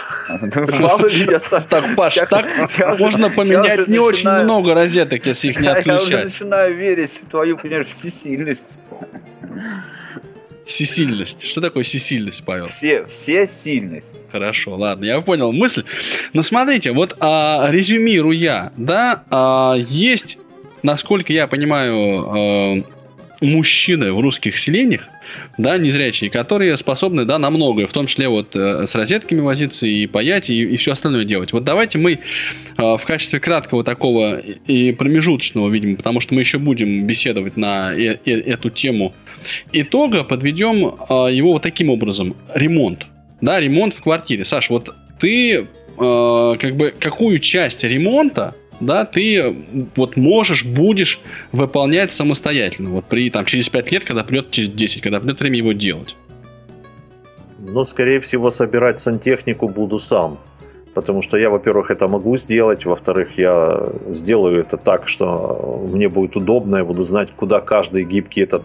[0.81, 1.63] Мало ли я сам...
[1.63, 2.47] Так, Паш, так
[2.99, 6.25] можно поменять не очень много розеток, если их не Я уже отключать.
[6.25, 8.81] начинаю верить в твою, понимаешь, всесильность.
[10.65, 11.43] Всесильность.
[11.49, 12.65] Что такое всесильность, Павел?
[12.65, 14.27] Все, все сильность.
[14.33, 15.85] Хорошо, ладно, я понял мысль.
[16.33, 20.39] Но смотрите, вот а, резюмируя, да, а, есть,
[20.83, 22.96] насколько я понимаю, а,
[23.41, 25.09] мужчины в русских селениях,
[25.59, 29.87] да, незрячие, которые способны, да, на многое, в том числе вот э, с розетками возиться
[29.87, 31.53] и паять, и, все остальное делать.
[31.53, 32.21] Вот давайте мы
[32.77, 37.93] а, в качестве краткого такого и промежуточного, видимо, потому что мы еще будем беседовать на
[37.93, 39.15] э- э- эту тему
[39.73, 42.37] итога, подведем а, его вот таким образом.
[42.55, 43.07] Ремонт.
[43.41, 44.45] Да, ремонт в квартире.
[44.45, 45.67] Саш, вот ты
[45.99, 49.55] э, как бы какую часть ремонта да, ты
[49.95, 51.21] вот можешь, будешь
[51.53, 52.91] выполнять самостоятельно.
[52.91, 56.17] Вот при там через 5 лет, когда придет через 10, когда придет время его делать.
[57.59, 60.39] Ну, скорее всего, собирать сантехнику буду сам.
[60.95, 66.37] Потому что я, во-первых, это могу сделать, во-вторых, я сделаю это так, что мне будет
[66.37, 68.63] удобно, я буду знать, куда каждый гибкий этот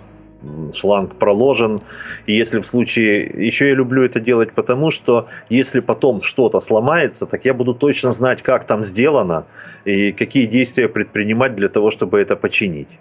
[0.74, 1.82] шланг проложен.
[2.26, 3.24] И если в случае...
[3.48, 8.12] Еще я люблю это делать потому, что если потом что-то сломается, так я буду точно
[8.12, 9.46] знать, как там сделано
[9.86, 13.00] и какие действия предпринимать для того, чтобы это починить.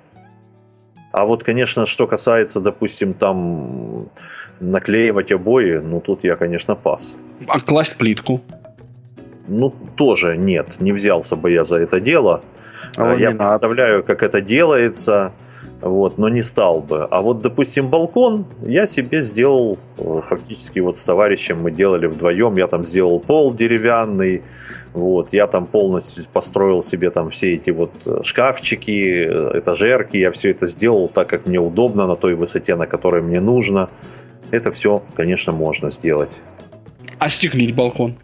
[1.12, 4.08] А вот, конечно, что касается, допустим, там
[4.60, 7.16] наклеивать обои, ну тут я, конечно, пас.
[7.48, 8.40] А класть плитку?
[9.48, 12.42] Ну, тоже нет, не взялся бы я за это дело.
[12.96, 15.32] А я представляю, как это делается,
[15.80, 17.04] вот, но не стал бы.
[17.04, 22.56] А вот, допустим, балкон я себе сделал э, фактически вот с товарищем мы делали вдвоем.
[22.56, 24.42] Я там сделал пол деревянный,
[24.92, 30.16] вот, я там полностью построил себе там все эти вот э, шкафчики, э, этажерки.
[30.16, 33.88] Я все это сделал так, как мне удобно, на той высоте, на которой мне нужно.
[34.50, 36.30] Это все, конечно, можно сделать.
[37.18, 38.16] Остеклить балкон?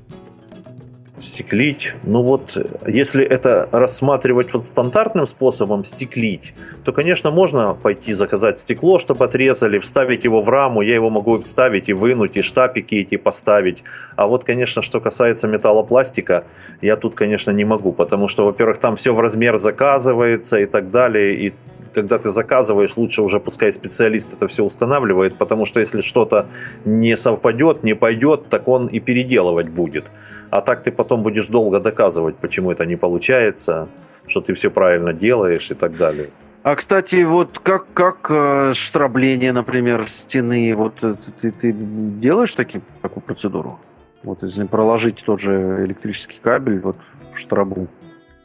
[1.18, 1.94] Стеклить.
[2.02, 6.52] Ну вот, если это рассматривать вот стандартным способом стеклить,
[6.84, 10.82] то, конечно, можно пойти заказать стекло, чтобы отрезали, вставить его в раму.
[10.82, 13.82] Я его могу вставить и вынуть, и штапики эти поставить.
[14.16, 16.44] А вот, конечно, что касается металлопластика,
[16.82, 20.90] я тут, конечно, не могу, потому что, во-первых, там все в размер заказывается и так
[20.90, 21.54] далее, и
[21.96, 26.46] когда ты заказываешь, лучше уже пускай специалист это все устанавливает, потому что если что-то
[26.84, 30.04] не совпадет, не пойдет, так он и переделывать будет.
[30.50, 33.88] А так ты потом будешь долго доказывать, почему это не получается,
[34.26, 36.30] что ты все правильно делаешь и так далее.
[36.62, 42.80] А, кстати, вот как, как э, штрабление, например, стены, вот э, ты, ты делаешь таки,
[43.02, 43.78] такую процедуру?
[44.24, 46.96] Вот если проложить тот же электрический кабель вот
[47.32, 47.86] в штрабу.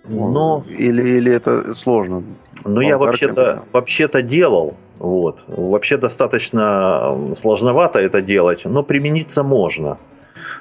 [0.08, 2.24] Но, Или, или это сложно?
[2.66, 5.40] ну я вообще-то, вообще-то делал, вот.
[5.48, 9.98] Вообще достаточно сложновато это делать, но примениться можно.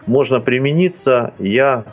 [0.07, 1.33] Можно примениться.
[1.39, 1.85] Я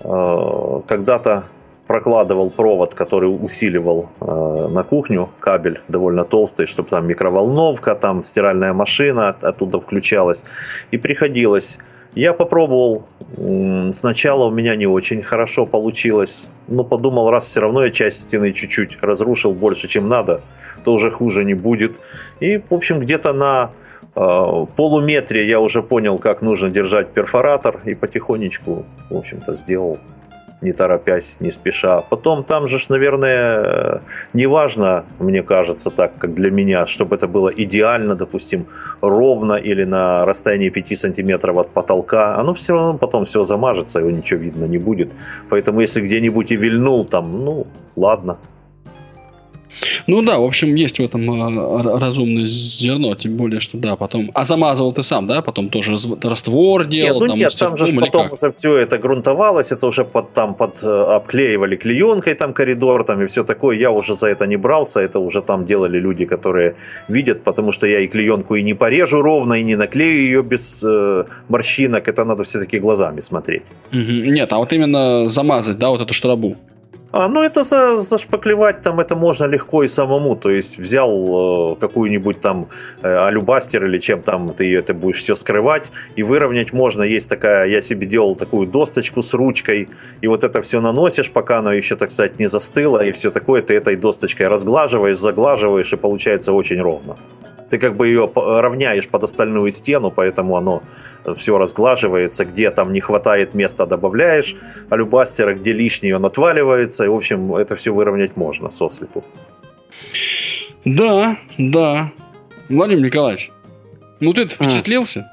[0.00, 1.44] э, когда-то
[1.86, 8.72] прокладывал провод, который усиливал э, на кухню кабель довольно толстый, чтобы там микроволновка, там стиральная
[8.72, 10.44] машина от- оттуда включалась.
[10.90, 11.78] И приходилось.
[12.14, 13.04] Я попробовал.
[13.36, 16.48] м, Сначала у меня не очень хорошо получилось.
[16.68, 20.40] Но подумал, раз все равно я часть стены чуть-чуть разрушил больше, чем надо,
[20.84, 21.96] то уже хуже не будет.
[22.40, 23.85] И, в общем, где-то на э,
[24.16, 27.80] полуметре я уже понял, как нужно держать перфоратор.
[27.84, 29.98] И потихонечку, в общем-то, сделал
[30.62, 32.00] не торопясь, не спеша.
[32.00, 33.98] Потом там же, наверное, э,
[34.32, 38.66] не важно, мне кажется, так, как для меня, чтобы это было идеально, допустим,
[39.00, 42.36] ровно или на расстоянии 5 сантиметров от потолка.
[42.36, 45.12] Оно все равно потом все замажется, его ничего видно не будет.
[45.50, 48.38] Поэтому если где-нибудь и вильнул там, ну, ладно.
[50.06, 54.30] Ну да, в общем, есть в этом а, разумное зерно, тем более, что да, потом...
[54.34, 55.42] А замазывал ты сам, да?
[55.42, 57.20] Потом тоже раствор Нет, делал?
[57.20, 58.32] ну там, нет, там же потом как?
[58.32, 63.22] уже все это грунтовалось, это уже под, там под э, обклеивали клеенкой там коридор там
[63.22, 63.76] и все такое.
[63.78, 66.76] Я уже за это не брался, это уже там делали люди, которые
[67.08, 70.84] видят, потому что я и клеенку и не порежу ровно, и не наклею ее без
[70.84, 72.08] э, морщинок.
[72.08, 73.62] Это надо все-таки глазами смотреть.
[73.92, 74.34] Мгм.
[74.34, 76.56] Нет, а вот именно замазать, да, вот эту штрабу.
[77.18, 80.36] А, ну это за, зашпаклевать там это можно легко и самому.
[80.36, 82.68] То есть взял э, какую-нибудь там
[83.00, 87.02] э, алюбастер или чем там ты это будешь все скрывать и выровнять можно.
[87.02, 89.88] Есть такая, я себе делал такую досточку с ручкой
[90.20, 93.62] и вот это все наносишь, пока оно еще, так сказать, не застыло и все такое.
[93.62, 97.16] Ты этой досточкой разглаживаешь, заглаживаешь и получается очень ровно.
[97.70, 100.82] Ты как бы ее по- равняешь под остальную стену, поэтому оно
[101.34, 104.56] все разглаживается, где там не хватает места добавляешь,
[104.90, 109.24] алюбастера, где лишний он отваливается, и в общем это все выровнять можно сослепу.
[110.84, 112.12] Да, да.
[112.68, 113.50] Владимир Николаевич,
[114.20, 115.28] ну ты впечатлился?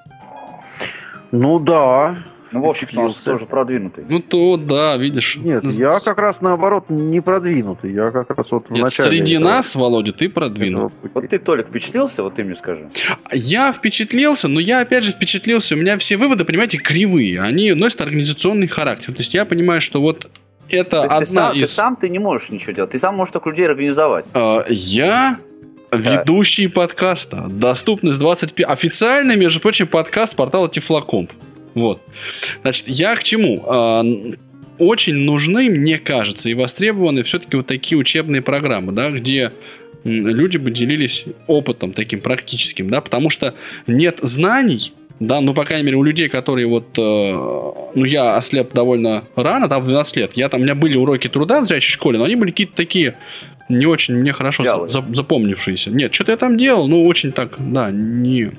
[1.31, 2.17] Ну да.
[2.53, 4.05] Ну, Вовчик у нас тоже продвинутый.
[4.07, 5.37] Ну то, да, видишь.
[5.37, 7.91] Нет, Ну, я как раз наоборот не продвинутый.
[7.93, 9.09] Я как раз вот в Нет, начале.
[9.09, 10.93] среди этого- нас, Володя, ты продвинут.
[11.13, 12.23] Вот ты, Толик, впечатлился?
[12.23, 12.89] Вот ты мне скажи.
[13.31, 15.75] Я впечатлился, но я опять же впечатлился.
[15.75, 17.41] У меня все выводы, понимаете, кривые.
[17.41, 19.13] Они носят организационный характер.
[19.13, 20.29] То есть я понимаю, что вот
[20.69, 21.61] это То есть ты одна сам, из...
[21.61, 22.91] ты сам ты не можешь ничего делать.
[22.91, 24.27] Ты сам можешь только людей организовать.
[24.33, 25.37] А, Я
[25.91, 27.45] ведущий подкаста.
[27.49, 28.67] Доступность 25...
[28.69, 31.31] Официальный, между прочим, подкаст портала Тифлокомп.
[31.73, 32.01] Вот.
[32.61, 33.63] Значит, я к чему?
[33.67, 34.03] А,
[34.77, 39.51] Очень нужны, мне кажется, и востребованы все-таки вот такие учебные программы, да, где
[40.03, 43.53] люди бы делились опытом таким практическим, да, потому что
[43.87, 48.73] нет знаний, да, ну, по крайней мере, у людей, которые вот, э, ну, я ослеп
[48.73, 51.91] довольно рано, там, в 12 лет, я там, у меня были уроки труда в зрячей
[51.91, 53.15] школе, но они были какие-то такие
[53.69, 54.91] не очень мне хорошо Вялые.
[54.91, 55.89] за- запомнившиеся.
[55.91, 58.51] Нет, что-то я там делал, ну, очень так, да, не...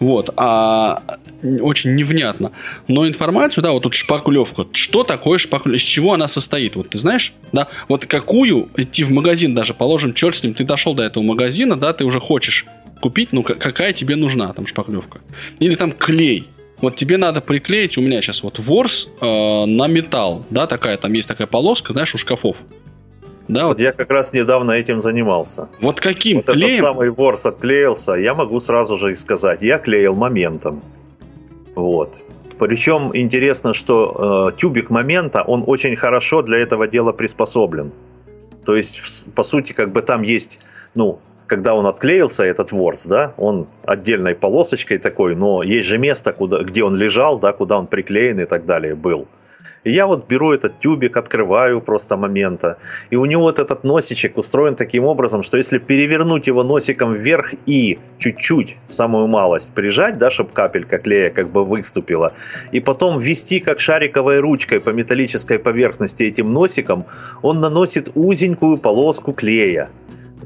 [0.00, 1.02] Вот, а
[1.42, 2.52] очень невнятно.
[2.88, 4.66] Но информацию, да, вот тут шпаклевка.
[4.72, 5.76] Что такое шпаклевка?
[5.76, 6.76] Из чего она состоит?
[6.76, 7.68] Вот ты знаешь, да?
[7.88, 11.76] Вот какую идти в магазин даже, положим, черт с ним, ты дошел до этого магазина,
[11.76, 12.66] да, ты уже хочешь
[13.00, 15.20] купить, ну, какая тебе нужна там шпаклевка?
[15.58, 16.46] Или там клей.
[16.80, 19.24] Вот тебе надо приклеить, у меня сейчас вот ворс э,
[19.66, 22.56] на металл, да, такая, там есть такая полоска, знаешь, у шкафов.
[23.48, 25.68] Да, Вот я как раз недавно этим занимался.
[25.80, 26.82] Вот каким Вот этот клеем?
[26.82, 30.82] самый ворс отклеился, я могу сразу же и сказать, я клеил моментом.
[31.74, 32.20] Вот.
[32.58, 37.92] Причем интересно, что э, тюбик момента, он очень хорошо для этого дела приспособлен.
[38.64, 40.64] То есть, по сути, как бы там есть,
[40.94, 46.32] ну, когда он отклеился, этот ворс, да, он отдельной полосочкой такой, но есть же место,
[46.32, 49.26] куда, где он лежал, да, куда он приклеен и так далее был.
[49.84, 52.78] И я вот беру этот тюбик, открываю просто момента,
[53.10, 57.54] и у него вот этот носичек устроен таким образом, что если перевернуть его носиком вверх
[57.66, 62.32] и чуть-чуть, самую малость, прижать, да, чтобы капелька клея как бы выступила,
[62.70, 67.06] и потом ввести как шариковой ручкой по металлической поверхности этим носиком,
[67.42, 69.90] он наносит узенькую полоску клея.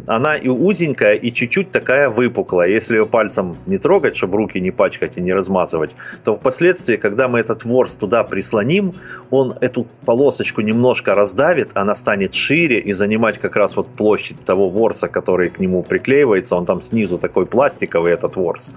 [0.07, 2.69] Она и узенькая, и чуть-чуть такая выпуклая.
[2.69, 5.91] Если ее пальцем не трогать, чтобы руки не пачкать и не размазывать,
[6.25, 8.95] то впоследствии, когда мы этот ворс туда прислоним,
[9.31, 14.71] он эту полосочку немножко раздавит, она станет шире и занимать как раз вот площадь того
[14.71, 16.57] ворса, который к нему приклеивается.
[16.57, 18.73] Он там снизу такой пластиковый, этот ворс.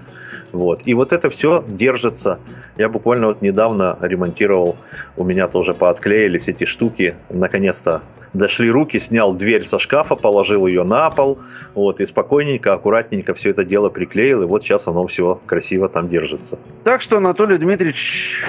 [0.52, 0.82] Вот.
[0.84, 2.40] И вот это все держится.
[2.76, 4.76] Я буквально вот недавно ремонтировал,
[5.16, 7.14] у меня тоже поотклеились эти штуки.
[7.28, 8.02] Наконец-то
[8.32, 11.38] дошли руки, снял дверь со шкафа, положил ее на пол,
[11.74, 16.08] вот, и спокойненько, аккуратненько все это дело приклеил, и вот сейчас оно все красиво там
[16.08, 16.58] держится.
[16.84, 18.44] Так что, Анатолий Дмитриевич,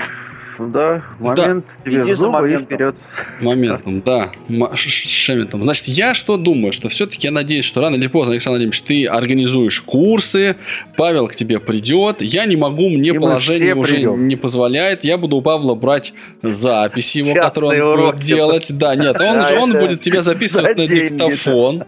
[0.69, 2.65] да, момент тебе Иди в зубы и моментом.
[2.65, 2.95] вперед.
[3.41, 4.31] Моментом, да.
[4.75, 5.63] Шементом.
[5.63, 9.05] Значит, я что думаю, что все-таки я надеюсь, что рано или поздно, Александр Владимирович, ты
[9.07, 10.55] организуешь курсы,
[10.97, 12.21] Павел к тебе придет.
[12.21, 14.27] Я не могу, мне И положение уже придем.
[14.27, 15.03] не позволяет.
[15.03, 18.67] Я буду у Павла брать записи его, которые он будет делать.
[18.77, 21.83] Да, нет, он, Да, он будет тебя записывать за на диктофон.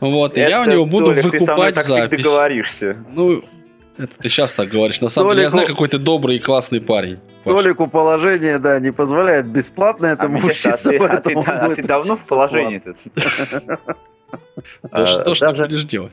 [0.00, 2.24] Вот, и я у него буду Толик, ты со мной выкупать так всегда запись.
[2.24, 2.96] договоришься.
[3.14, 3.40] Ну,
[3.98, 5.00] это ты сейчас так говоришь.
[5.00, 7.18] На самом деле, я Толику- знаю, какой ты добрый и классный парень.
[7.44, 11.82] Толику положение, да, не позволяет бесплатно А, этому а учиться, ты, а ты- а ты
[11.82, 12.96] давно в положении тут?
[14.82, 16.12] Да А, что ж ты будешь делать?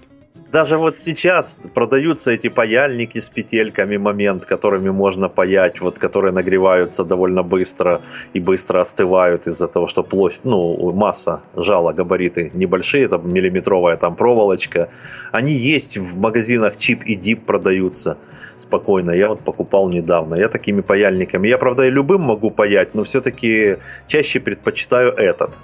[0.53, 7.03] Даже вот сейчас продаются эти паяльники с петельками момент, которыми можно паять, вот которые нагреваются
[7.03, 8.01] довольно быстро
[8.33, 14.15] и быстро остывают из-за того, что площадь, ну, масса жала, габариты небольшие, там миллиметровая там
[14.15, 14.89] проволочка.
[15.31, 18.17] Они есть в магазинах чип и дип продаются
[18.55, 19.09] спокойно.
[19.09, 20.35] Я вот покупал недавно.
[20.35, 21.47] Я такими паяльниками.
[21.47, 23.77] Я, правда, и любым могу паять, но все-таки
[24.07, 25.57] чаще предпочитаю этот.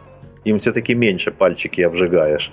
[0.45, 2.51] Им все-таки меньше пальчики обжигаешь.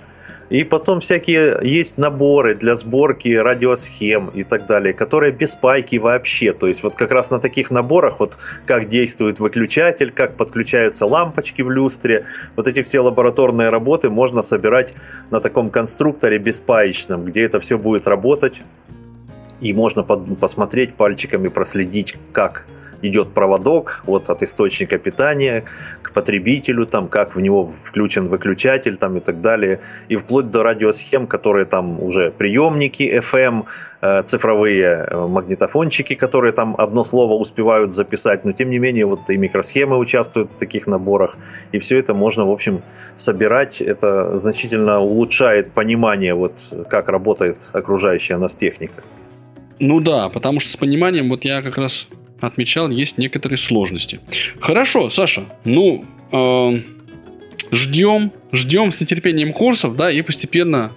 [0.49, 6.53] И потом всякие есть наборы для сборки радиосхем и так далее, которые без пайки вообще.
[6.53, 11.61] То есть вот как раз на таких наборах, вот как действует выключатель, как подключаются лампочки
[11.61, 12.25] в люстре,
[12.55, 14.93] вот эти все лабораторные работы можно собирать
[15.31, 18.61] на таком конструкторе беспаечном, где это все будет работать.
[19.59, 22.67] И можно посмотреть пальчиками, проследить, как
[23.01, 25.63] идет проводок вот от источника питания
[26.01, 29.79] к потребителю, там, как в него включен выключатель там, и так далее.
[30.09, 33.65] И вплоть до радиосхем, которые там уже приемники FM,
[34.01, 39.29] э, цифровые э, магнитофончики, которые там одно слово успевают записать, но тем не менее вот
[39.29, 41.37] и микросхемы участвуют в таких наборах.
[41.71, 42.81] И все это можно, в общем,
[43.15, 43.81] собирать.
[43.81, 49.03] Это значительно улучшает понимание, вот, как работает окружающая нас техника.
[49.79, 52.07] Ну да, потому что с пониманием, вот я как раз
[52.41, 54.19] отмечал, есть некоторые сложности.
[54.59, 56.81] Хорошо, Саша, ну, э,
[57.71, 60.91] ждем, ждем с нетерпением курсов, да, и постепенно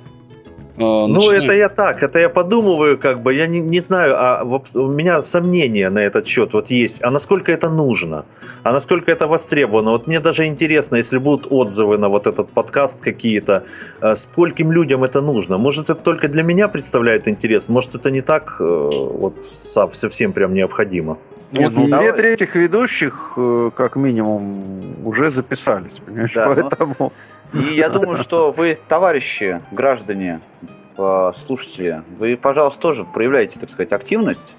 [0.80, 4.44] э, Ну, это я так, это я подумываю, как бы, я не, не знаю, а
[4.44, 7.02] вот у меня сомнения на этот счет вот есть.
[7.04, 8.24] А насколько это нужно?
[8.62, 9.90] А насколько это востребовано?
[9.90, 13.64] Вот мне даже интересно, если будут отзывы на вот этот подкаст какие-то,
[14.02, 15.58] э, скольким людям это нужно?
[15.58, 17.68] Может, это только для меня представляет интерес?
[17.68, 21.16] Может, это не так э, вот со- совсем прям необходимо?
[21.52, 22.12] Вот ну, давай.
[22.12, 26.32] две трети ведущих, э, как минимум, уже записались, понимаешь?
[26.34, 26.54] Да, ну.
[26.54, 27.12] Поэтому
[27.52, 30.40] И я думаю, что вы, товарищи, граждане,
[30.96, 34.54] э, слушатели, вы, пожалуйста, тоже проявляете, так сказать, активность.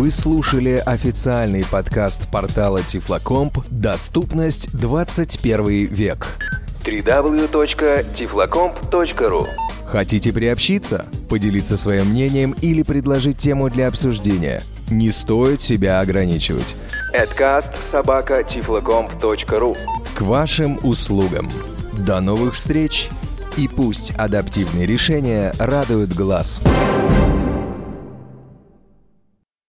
[0.00, 6.38] Вы слушали официальный подкаст портала Тифлокомп «Доступность 21 век».
[6.82, 9.46] www.tiflocomp.ru
[9.84, 14.62] Хотите приобщиться, поделиться своим мнением или предложить тему для обсуждения?
[14.88, 16.76] Не стоит себя ограничивать.
[17.14, 19.76] Adcast собака tiflocomp.ru
[20.14, 21.50] К вашим услугам.
[21.92, 23.10] До новых встреч
[23.58, 26.62] и пусть адаптивные решения радуют глаз.